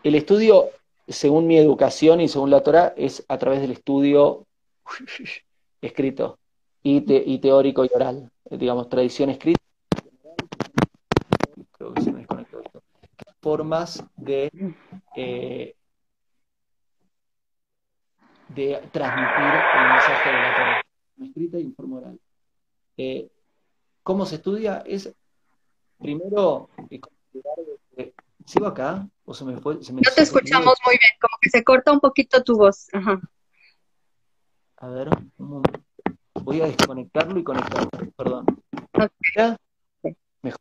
[0.04, 0.72] estudio,
[1.10, 4.46] según mi educación y según la Torah, es a través del estudio
[5.82, 6.40] escrito
[6.84, 9.60] y, teórico y oral, digamos, tradición escrita.
[11.72, 11.94] Creo.
[13.42, 14.52] Formas de,
[15.16, 15.76] eh,
[18.50, 20.86] de transmitir el mensaje de la Torah
[21.22, 22.20] escrita y en forma oral.
[22.98, 23.30] Eh,
[24.04, 24.84] ¿Cómo se estudia?
[24.86, 25.14] Es
[26.00, 27.00] primero eh,
[28.50, 29.08] ¿Sigo acá?
[29.26, 29.76] ¿O se me fue?
[29.76, 32.88] no te escuchamos muy bien, como que se corta un poquito tu voz.
[34.78, 35.10] A ver,
[36.34, 38.46] voy a desconectarlo y conectarlo, perdón.
[40.42, 40.60] ¿Mejor?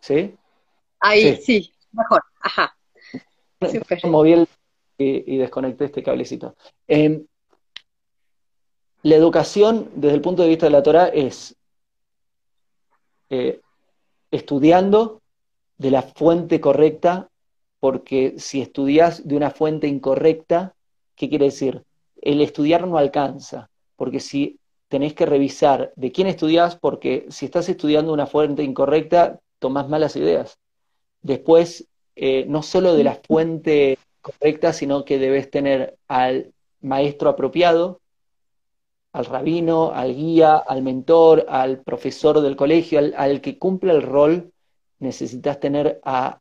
[0.00, 0.36] ¿Sí?
[1.00, 2.76] Ahí, sí, mejor, ajá.
[3.58, 4.06] Super.
[4.08, 4.48] Moví el,
[4.98, 6.54] y, y, desconecté este cablecito.
[6.86, 7.24] Eh,
[9.04, 11.56] la educación desde el punto de vista de la Torah es
[13.30, 13.62] eh,
[14.30, 15.22] estudiando
[15.78, 17.30] de la fuente correcta,
[17.80, 20.74] porque si estudias de una fuente incorrecta,
[21.14, 21.84] ¿qué quiere decir?
[22.20, 24.58] El estudiar no alcanza, porque si
[24.88, 30.16] tenés que revisar de quién estudias, porque si estás estudiando una fuente incorrecta, tomás malas
[30.16, 30.58] ideas.
[31.22, 38.00] Después, eh, no solo de la fuente correcta, sino que debes tener al maestro apropiado,
[39.12, 44.52] al rabino, al guía, al mentor, al profesor del colegio, al, que cumple el rol,
[44.98, 46.40] necesitas tener a,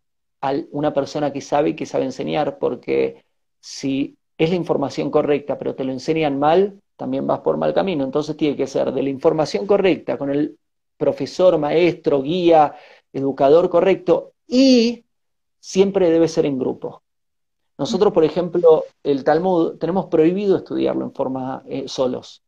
[0.71, 3.25] una persona que sabe y que sabe enseñar, porque
[3.59, 8.03] si es la información correcta, pero te lo enseñan mal, también vas por mal camino.
[8.03, 10.57] Entonces tiene que ser de la información correcta, con el
[10.95, 12.75] profesor, maestro, guía,
[13.13, 15.03] educador correcto y
[15.59, 17.03] siempre debe ser en grupo.
[17.77, 22.41] Nosotros, por ejemplo, el Talmud tenemos prohibido estudiarlo en forma eh, solos.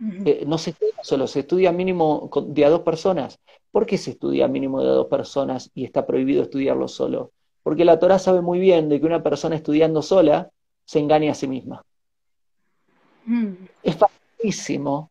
[0.00, 3.40] Eh, no se estudia solo, se estudia mínimo de a dos personas.
[3.70, 7.32] ¿Por qué se estudia mínimo de dos personas y está prohibido estudiarlo solo?
[7.62, 10.50] Porque la Torah sabe muy bien de que una persona estudiando sola
[10.84, 11.84] se engaña a sí misma.
[13.26, 13.52] Mm.
[13.82, 15.10] Es facilísimo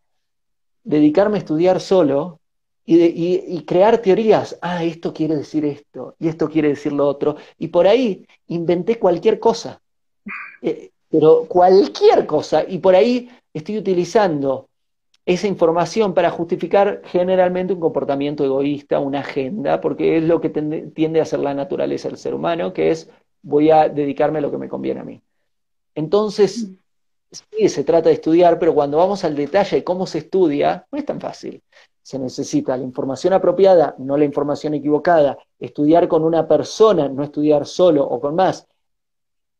[0.84, 2.40] dedicarme a estudiar solo
[2.86, 4.58] y, crear teorías.
[4.62, 7.36] Ah, esto quiere decir esto, y esto quiere decir lo otro.
[7.58, 9.82] Y por ahí inventé cualquier cosa.
[10.62, 12.64] Eh, pero cualquier cosa.
[12.68, 14.67] Y por ahí estoy utilizando
[15.28, 21.22] esa información para justificar generalmente un comportamiento egoísta, una agenda, porque es lo que tiende
[21.22, 23.10] a ser la naturaleza del ser humano, que es
[23.42, 25.22] voy a dedicarme a lo que me conviene a mí.
[25.94, 26.76] Entonces, mm.
[27.52, 30.98] sí, se trata de estudiar, pero cuando vamos al detalle de cómo se estudia, no
[30.98, 31.62] es tan fácil
[32.08, 37.66] se necesita la información apropiada, no la información equivocada, estudiar con una persona, no estudiar
[37.66, 38.66] solo o con más,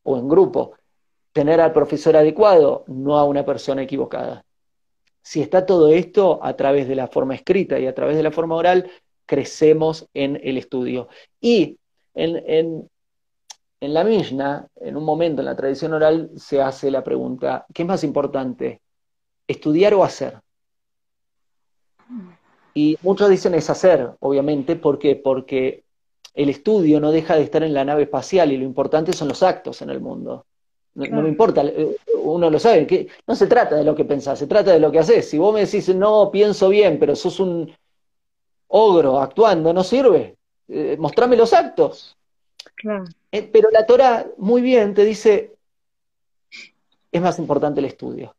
[0.02, 0.72] o en grupo,
[1.34, 4.46] tener al profesor adecuado, no a una persona equivocada.
[5.28, 8.30] Si está todo esto a través de la forma escrita y a través de la
[8.30, 8.90] forma oral,
[9.26, 11.08] crecemos en el estudio.
[11.38, 11.76] Y
[12.14, 12.88] en,
[13.78, 17.82] en la Mishnah, en un momento en la tradición oral, se hace la pregunta, ¿qué
[17.82, 18.80] es más importante?
[19.46, 20.40] ¿Estudiar o hacer?
[22.72, 25.14] Y muchos dicen es hacer, obviamente, ¿por qué?
[25.14, 25.84] Porque
[26.32, 29.42] el estudio no deja de estar en la nave espacial y lo importante son los
[29.42, 30.46] actos en el mundo.
[30.98, 34.36] No, me importa, eh, uno lo sabe, que no se trata de lo que pensás,
[34.36, 35.30] se trata de lo que haces.
[35.30, 37.72] Si vos me decís, no, pienso bien, pero sos un
[38.66, 40.36] ogro actuando, no sirve.
[40.66, 42.16] Eh, mostrame los actos.
[43.30, 45.54] Eh, pero la Torah muy bien te dice,
[47.12, 48.34] es más importante el estudio.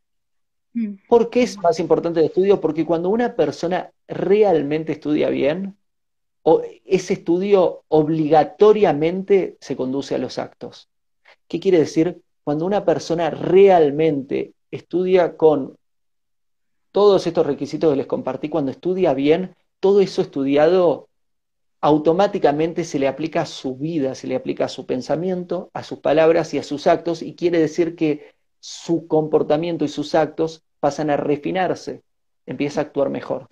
[0.73, 0.95] Mm.
[1.07, 2.59] ¿Por qué es más importante el estudio?
[2.59, 5.77] Porque cuando una persona realmente estudia bien,
[6.85, 10.89] ese estudio obligatoriamente se conduce a los actos.
[11.47, 12.21] ¿Qué quiere decir?
[12.49, 15.77] Cuando una persona realmente estudia con
[16.91, 21.09] todos estos requisitos que les compartí, cuando estudia bien, todo eso estudiado
[21.79, 25.99] automáticamente se le aplica a su vida, se le aplica a su pensamiento, a sus
[25.99, 31.11] palabras y a sus actos, y quiere decir que su comportamiento y sus actos pasan
[31.11, 32.01] a refinarse,
[32.47, 33.45] empieza a actuar mejor.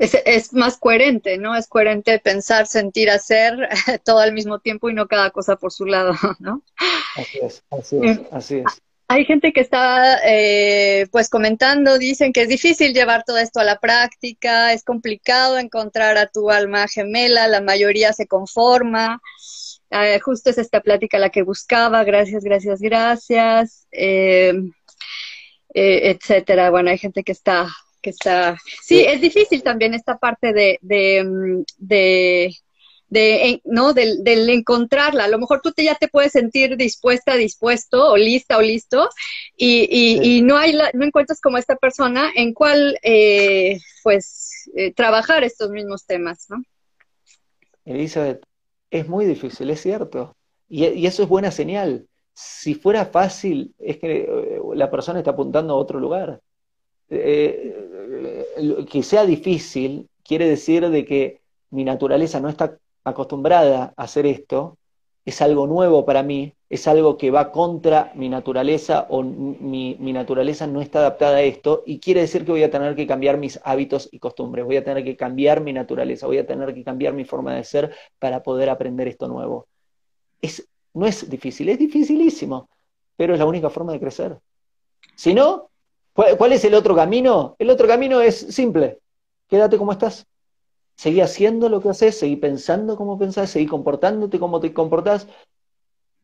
[0.00, 1.54] Es, más coherente, ¿no?
[1.54, 3.68] Es coherente pensar, sentir, hacer
[4.04, 6.62] todo al mismo tiempo y no cada cosa por su lado, ¿no?
[7.16, 8.82] Así es, así es, eh, así es.
[9.08, 13.64] Hay gente que está eh, pues comentando, dicen que es difícil llevar todo esto a
[13.64, 19.20] la práctica, es complicado encontrar a tu alma gemela, la mayoría se conforma.
[19.90, 24.54] Eh, justo es esta plática la que buscaba, gracias, gracias, gracias, eh,
[25.74, 26.70] etcétera.
[26.70, 27.68] Bueno, hay gente que está,
[28.00, 32.56] que está, sí, es difícil también esta parte de, de, mm, de,
[33.08, 35.24] de no, del, del, encontrarla.
[35.24, 39.08] A lo mejor tú te, ya te puedes sentir dispuesta, dispuesto, o lista, o listo,
[39.56, 42.98] y, y, y no hay, no encuentras como esta persona en cuál,
[44.02, 46.62] pues, trabajar estos mismos temas, ¿no?
[47.84, 48.42] Elizabeth,
[48.90, 50.36] es muy difícil, es cierto.
[50.68, 52.06] Y, eso es buena señal.
[52.34, 56.40] Si fuera fácil, es que eh, la persona está apuntando a otro lugar.
[57.10, 61.40] Eh, que sea difícil quiere decir de que
[61.70, 64.78] mi naturaleza no está acostumbrada a hacer esto
[65.24, 70.66] es algo nuevo para mí, es algo que va contra mi naturaleza o mi, naturaleza
[70.66, 73.60] no está adaptada a esto y quiere decir que voy a tener que cambiar mis
[73.64, 77.12] hábitos y costumbres, voy a tener que cambiar mi naturaleza, voy a tener que cambiar
[77.12, 79.66] mi forma de ser para poder aprender esto nuevo.
[80.40, 82.68] Es, no es difícil, es dificilísimo,
[83.16, 84.38] pero es la única forma de crecer.
[85.14, 85.69] Si no,
[86.38, 87.56] ¿cuál es el otro camino?
[87.58, 88.98] El otro camino es simple,
[89.48, 90.26] quédate como estás
[91.00, 95.26] seguí haciendo lo que haces, seguí pensando como pensás, seguí comportándote como te comportás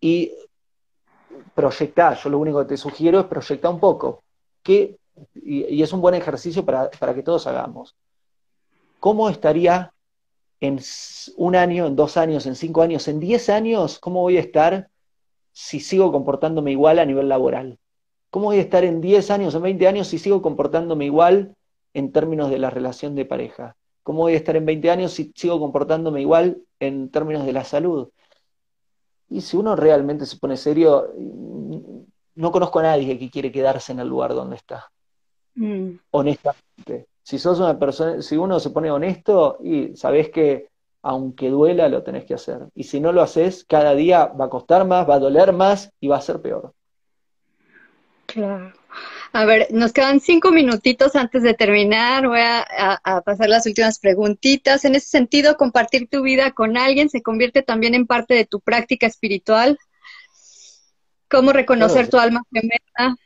[0.02, 0.32] y
[1.54, 2.18] proyectar.
[2.18, 4.22] Yo lo único que te sugiero es proyectar un poco.
[4.66, 7.96] y, es un buen ejercicio para, para que todos hagamos.
[9.00, 9.94] ¿Cómo estaría
[10.60, 10.78] en
[11.38, 13.98] un año, en dos años, en cinco años, en diez años?
[13.98, 14.90] ¿Cómo voy a estar
[15.52, 17.78] si sigo comportándome igual a nivel laboral?
[18.30, 21.54] ¿Cómo voy a estar en diez años, en veinte años si sigo comportándome igual
[21.94, 23.76] en términos de la relación de pareja?
[24.06, 27.64] ¿Cómo voy a estar en 20 años si sigo comportándome igual en términos de la
[27.64, 28.10] salud?
[29.28, 31.12] Y si uno realmente se pone serio,
[32.36, 34.92] no conozco a nadie que quiere quedarse en el lugar donde está.
[35.56, 35.96] Mm.
[36.12, 37.08] Honestamente.
[37.24, 40.68] Si sos una persona, si uno se pone honesto y sabes que
[41.02, 42.68] aunque duela, lo tenés que hacer.
[42.76, 45.90] Y si no lo haces, cada día va a costar más, va a doler más
[45.98, 46.74] y va a ser peor.
[48.36, 48.72] Claro.
[49.32, 52.28] A ver, nos quedan cinco minutitos antes de terminar.
[52.28, 54.84] Voy a, pasar las últimas preguntitas.
[54.84, 58.60] En ese sentido, compartir tu vida con alguien se convierte también en parte de tu
[58.60, 59.78] práctica espiritual.
[61.30, 63.16] ¿Cómo reconocer tu alma gemela?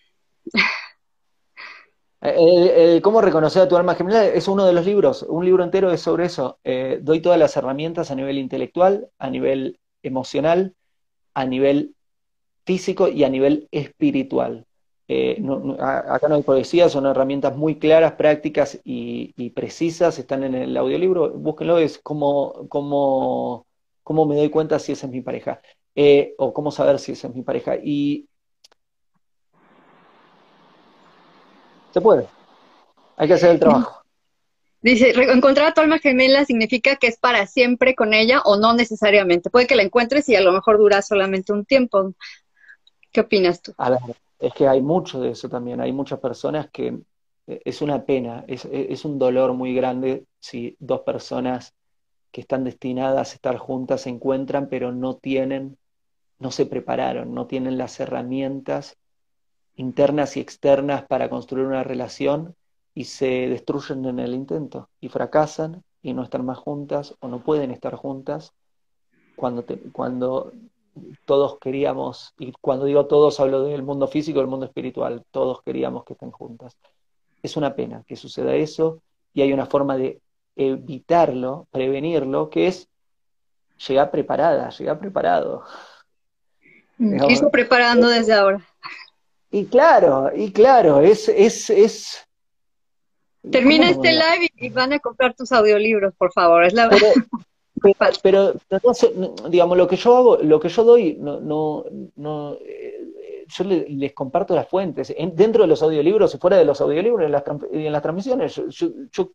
[3.02, 4.26] ¿Cómo reconocer a tu alma gemela?
[4.26, 5.24] Es uno de los libros.
[5.24, 6.60] Un libro entero es sobre eso.
[6.62, 10.76] Eh, doy todas las herramientas a nivel intelectual, a nivel emocional,
[11.34, 11.96] a nivel
[12.64, 14.68] físico y a nivel espiritual.
[15.12, 15.42] Eh,
[15.80, 21.30] acá no hay poesía, son herramientas muy claras, prácticas y, precisas, están en el audiolibro,
[21.30, 23.66] búsquenlo, es como, como,
[24.04, 25.60] cómo me doy cuenta si esa es mi pareja,
[25.96, 27.74] eh, o cómo saber si esa es mi pareja.
[27.82, 28.28] Y
[31.92, 32.28] se puede,
[33.16, 34.04] hay que hacer el trabajo.
[34.80, 38.74] Dice, encontrar a tu alma gemela significa que es para siempre con ella o no
[38.74, 39.50] necesariamente.
[39.50, 42.14] Puede que la encuentres y a lo mejor dura solamente un tiempo.
[43.10, 43.74] ¿Qué opinas tú?
[43.76, 43.98] A ver,
[44.40, 45.80] es que hay mucho de eso también.
[45.80, 46.98] Hay muchas personas que
[47.46, 51.74] eh, es una pena, es, es un dolor muy grande si dos personas
[52.32, 55.76] que están destinadas a estar juntas se encuentran, pero no tienen,
[56.38, 58.96] no se prepararon, no tienen las herramientas
[59.74, 62.54] internas y externas para construir una relación
[62.94, 67.42] y se destruyen en el intento y fracasan y no están más juntas o no
[67.42, 68.52] pueden estar juntas
[69.36, 70.52] cuando, cuando
[71.24, 76.04] todos queríamos, y cuando digo todos hablo del mundo físico, del mundo espiritual, todos queríamos
[76.04, 76.76] que estén juntas.
[77.42, 79.00] Es una pena que suceda eso
[79.32, 80.20] y hay una forma de
[80.56, 82.88] evitarlo, prevenirlo, que es
[83.88, 85.64] llegar preparada, llegar preparado.
[86.98, 88.60] Mm, preparando desde ahora.
[89.50, 92.28] Y claro, y claro, es, es, es
[93.50, 96.64] Termina este live y van a comprar tus audiolibros, por favor.
[96.64, 97.06] Es la pero,
[99.48, 101.84] digamos, lo que yo hago, lo que yo doy, no, no,
[102.16, 103.00] no eh,
[103.48, 105.14] yo les comparto las fuentes.
[105.34, 109.30] dentro de los audiolibros y fuera de los audiolibros, en las, en las transmisiones, yo,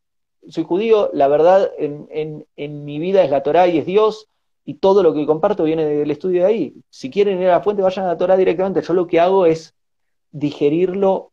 [0.48, 4.28] soy judío, la verdad en, en, en, mi vida es la Torah y es Dios,
[4.64, 6.74] y todo lo que comparto viene del estudio de ahí.
[6.90, 8.82] Si quieren ir a la fuente, vayan a la Torah directamente.
[8.82, 9.76] Yo lo que hago es
[10.32, 11.32] digerirlo,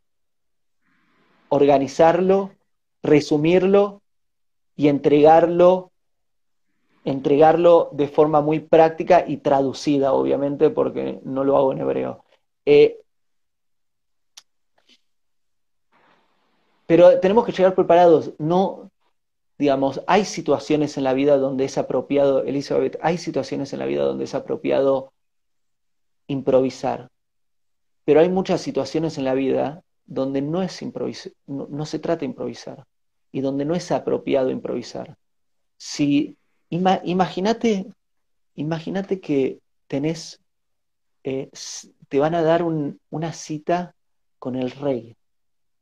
[1.49, 2.53] organizarlo,
[3.03, 4.03] resumirlo
[4.77, 5.92] y entregarlo
[7.05, 12.25] entregarlo de forma muy práctica y traducida, obviamente, porque no lo hago en hebreo.
[12.65, 12.99] Eh,
[16.87, 18.33] pero tenemos que llegar preparados.
[18.39, 18.91] No,
[19.59, 24.05] digamos, hay situaciones en la vida donde es apropiado, Elizabeth, hay situaciones en la vida
[24.05, 25.13] donde es apropiado
[26.27, 27.09] improvisar.
[28.05, 30.83] Pero hay muchas situaciones en la vida donde no, es
[31.47, 32.85] no, no se trata de improvisar
[33.31, 35.17] y donde no es apropiado improvisar.
[35.77, 36.37] Si
[36.73, 37.87] imagínate,
[38.55, 40.41] imagínate que tenés,
[41.23, 41.51] eh,
[42.09, 43.95] te van a dar una cita
[44.39, 45.17] con el rey,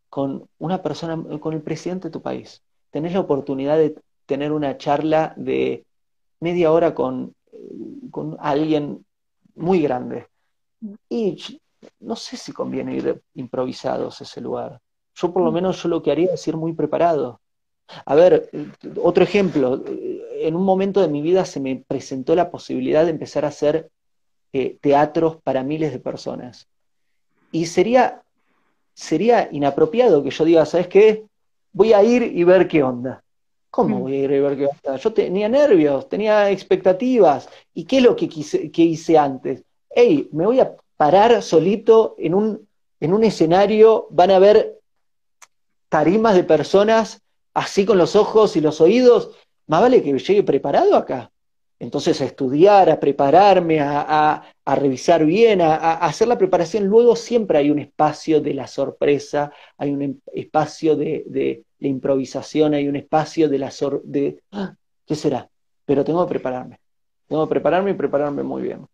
[0.09, 2.63] con una persona, con el presidente de tu país.
[2.91, 3.95] Tenés la oportunidad de
[4.27, 5.85] tener una charla de
[6.41, 7.35] media hora con,
[8.11, 9.05] con alguien
[9.55, 10.27] muy grande.
[11.09, 11.61] Y
[12.01, 14.81] no sé si conviene ir improvisados a ese lugar.
[15.15, 15.55] Yo por lo mm.
[15.55, 17.41] menos yo lo que haría es ir muy preparado.
[18.05, 18.51] A ver,
[19.03, 23.45] otro ejemplo, en un momento de mi vida se me presentó la posibilidad de empezar
[23.45, 23.91] a hacer
[24.53, 26.69] eh, teatros para miles de personas.
[27.53, 28.23] Y sería,
[28.95, 31.25] sería inapropiado que yo diga, ¿sabes qué?
[31.73, 33.23] Voy a ir y ver qué onda.
[33.71, 34.01] ¿Cómo mm.
[34.01, 34.97] voy a ir y ver qué onda?
[34.97, 37.49] Yo tenía nervios, tenía expectativas.
[37.75, 39.63] ¿Y qué es lo que, quise, que hice antes?
[39.89, 42.69] Hey, me voy a parar solito en un,
[43.01, 44.81] en un escenario, van a ver
[45.89, 47.23] tarimas de personas
[47.55, 49.31] así con los ojos y los oídos,
[49.67, 51.31] más vale que llegue preparado acá.
[51.79, 56.85] Entonces a estudiar, a prepararme, a, revisar bien, a, hacer la preparación.
[56.85, 62.75] Luego siempre hay un espacio de la sorpresa, hay un em, espacio de, la improvisación,
[62.75, 64.75] hay un espacio de la sor de ah,
[65.07, 65.49] ¿qué será?
[65.87, 66.79] Pero tengo que prepararme.
[67.27, 68.87] Tengo que prepararme y prepararme muy bien.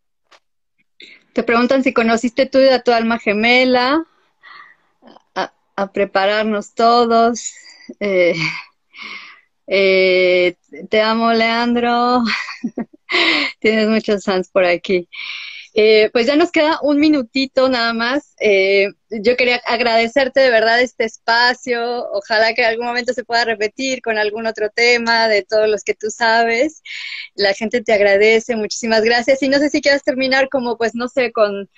[1.32, 4.04] Te preguntan si conociste tú a tu alma gemela,
[5.34, 7.52] a prepararnos todos.
[8.01, 8.34] Eh,
[9.66, 10.57] eh,
[10.91, 12.22] te amo, Leandro.
[13.61, 15.09] Tienes muchos fans por aquí.
[15.74, 18.34] Eh, pues ya nos queda un minutito nada más.
[19.11, 22.07] yo quería agradecerte de verdad este espacio.
[22.12, 25.82] Ojalá que en algún momento se pueda repetir con algún otro tema de todos los
[25.84, 26.82] que tú sabes.
[27.34, 28.57] La gente te agradece.
[28.57, 29.43] Muchísimas gracias.
[29.43, 31.68] Y no sé si quieras terminar como, pues, no sé, con,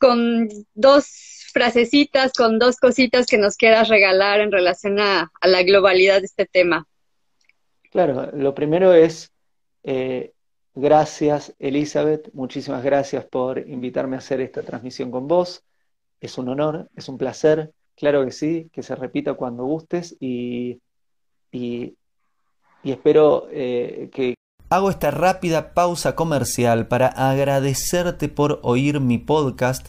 [0.00, 6.20] con dos frasecitas con dos cositas que nos quieras regalar en relación a, la globalidad
[6.20, 6.86] de este tema.
[7.90, 9.32] Claro, lo primero es,
[9.82, 10.32] eh,
[10.74, 15.64] gracias Elizabeth, muchísimas gracias por invitarme a hacer esta transmisión con vos.
[16.20, 17.72] Es un honor, es un placer.
[17.96, 20.80] claro que sí, que se repita cuando gustes y,
[21.50, 21.96] y,
[22.84, 24.34] espero eh, que...
[24.70, 29.88] Hago esta rápida pausa comercial para agradecerte por oír mi podcast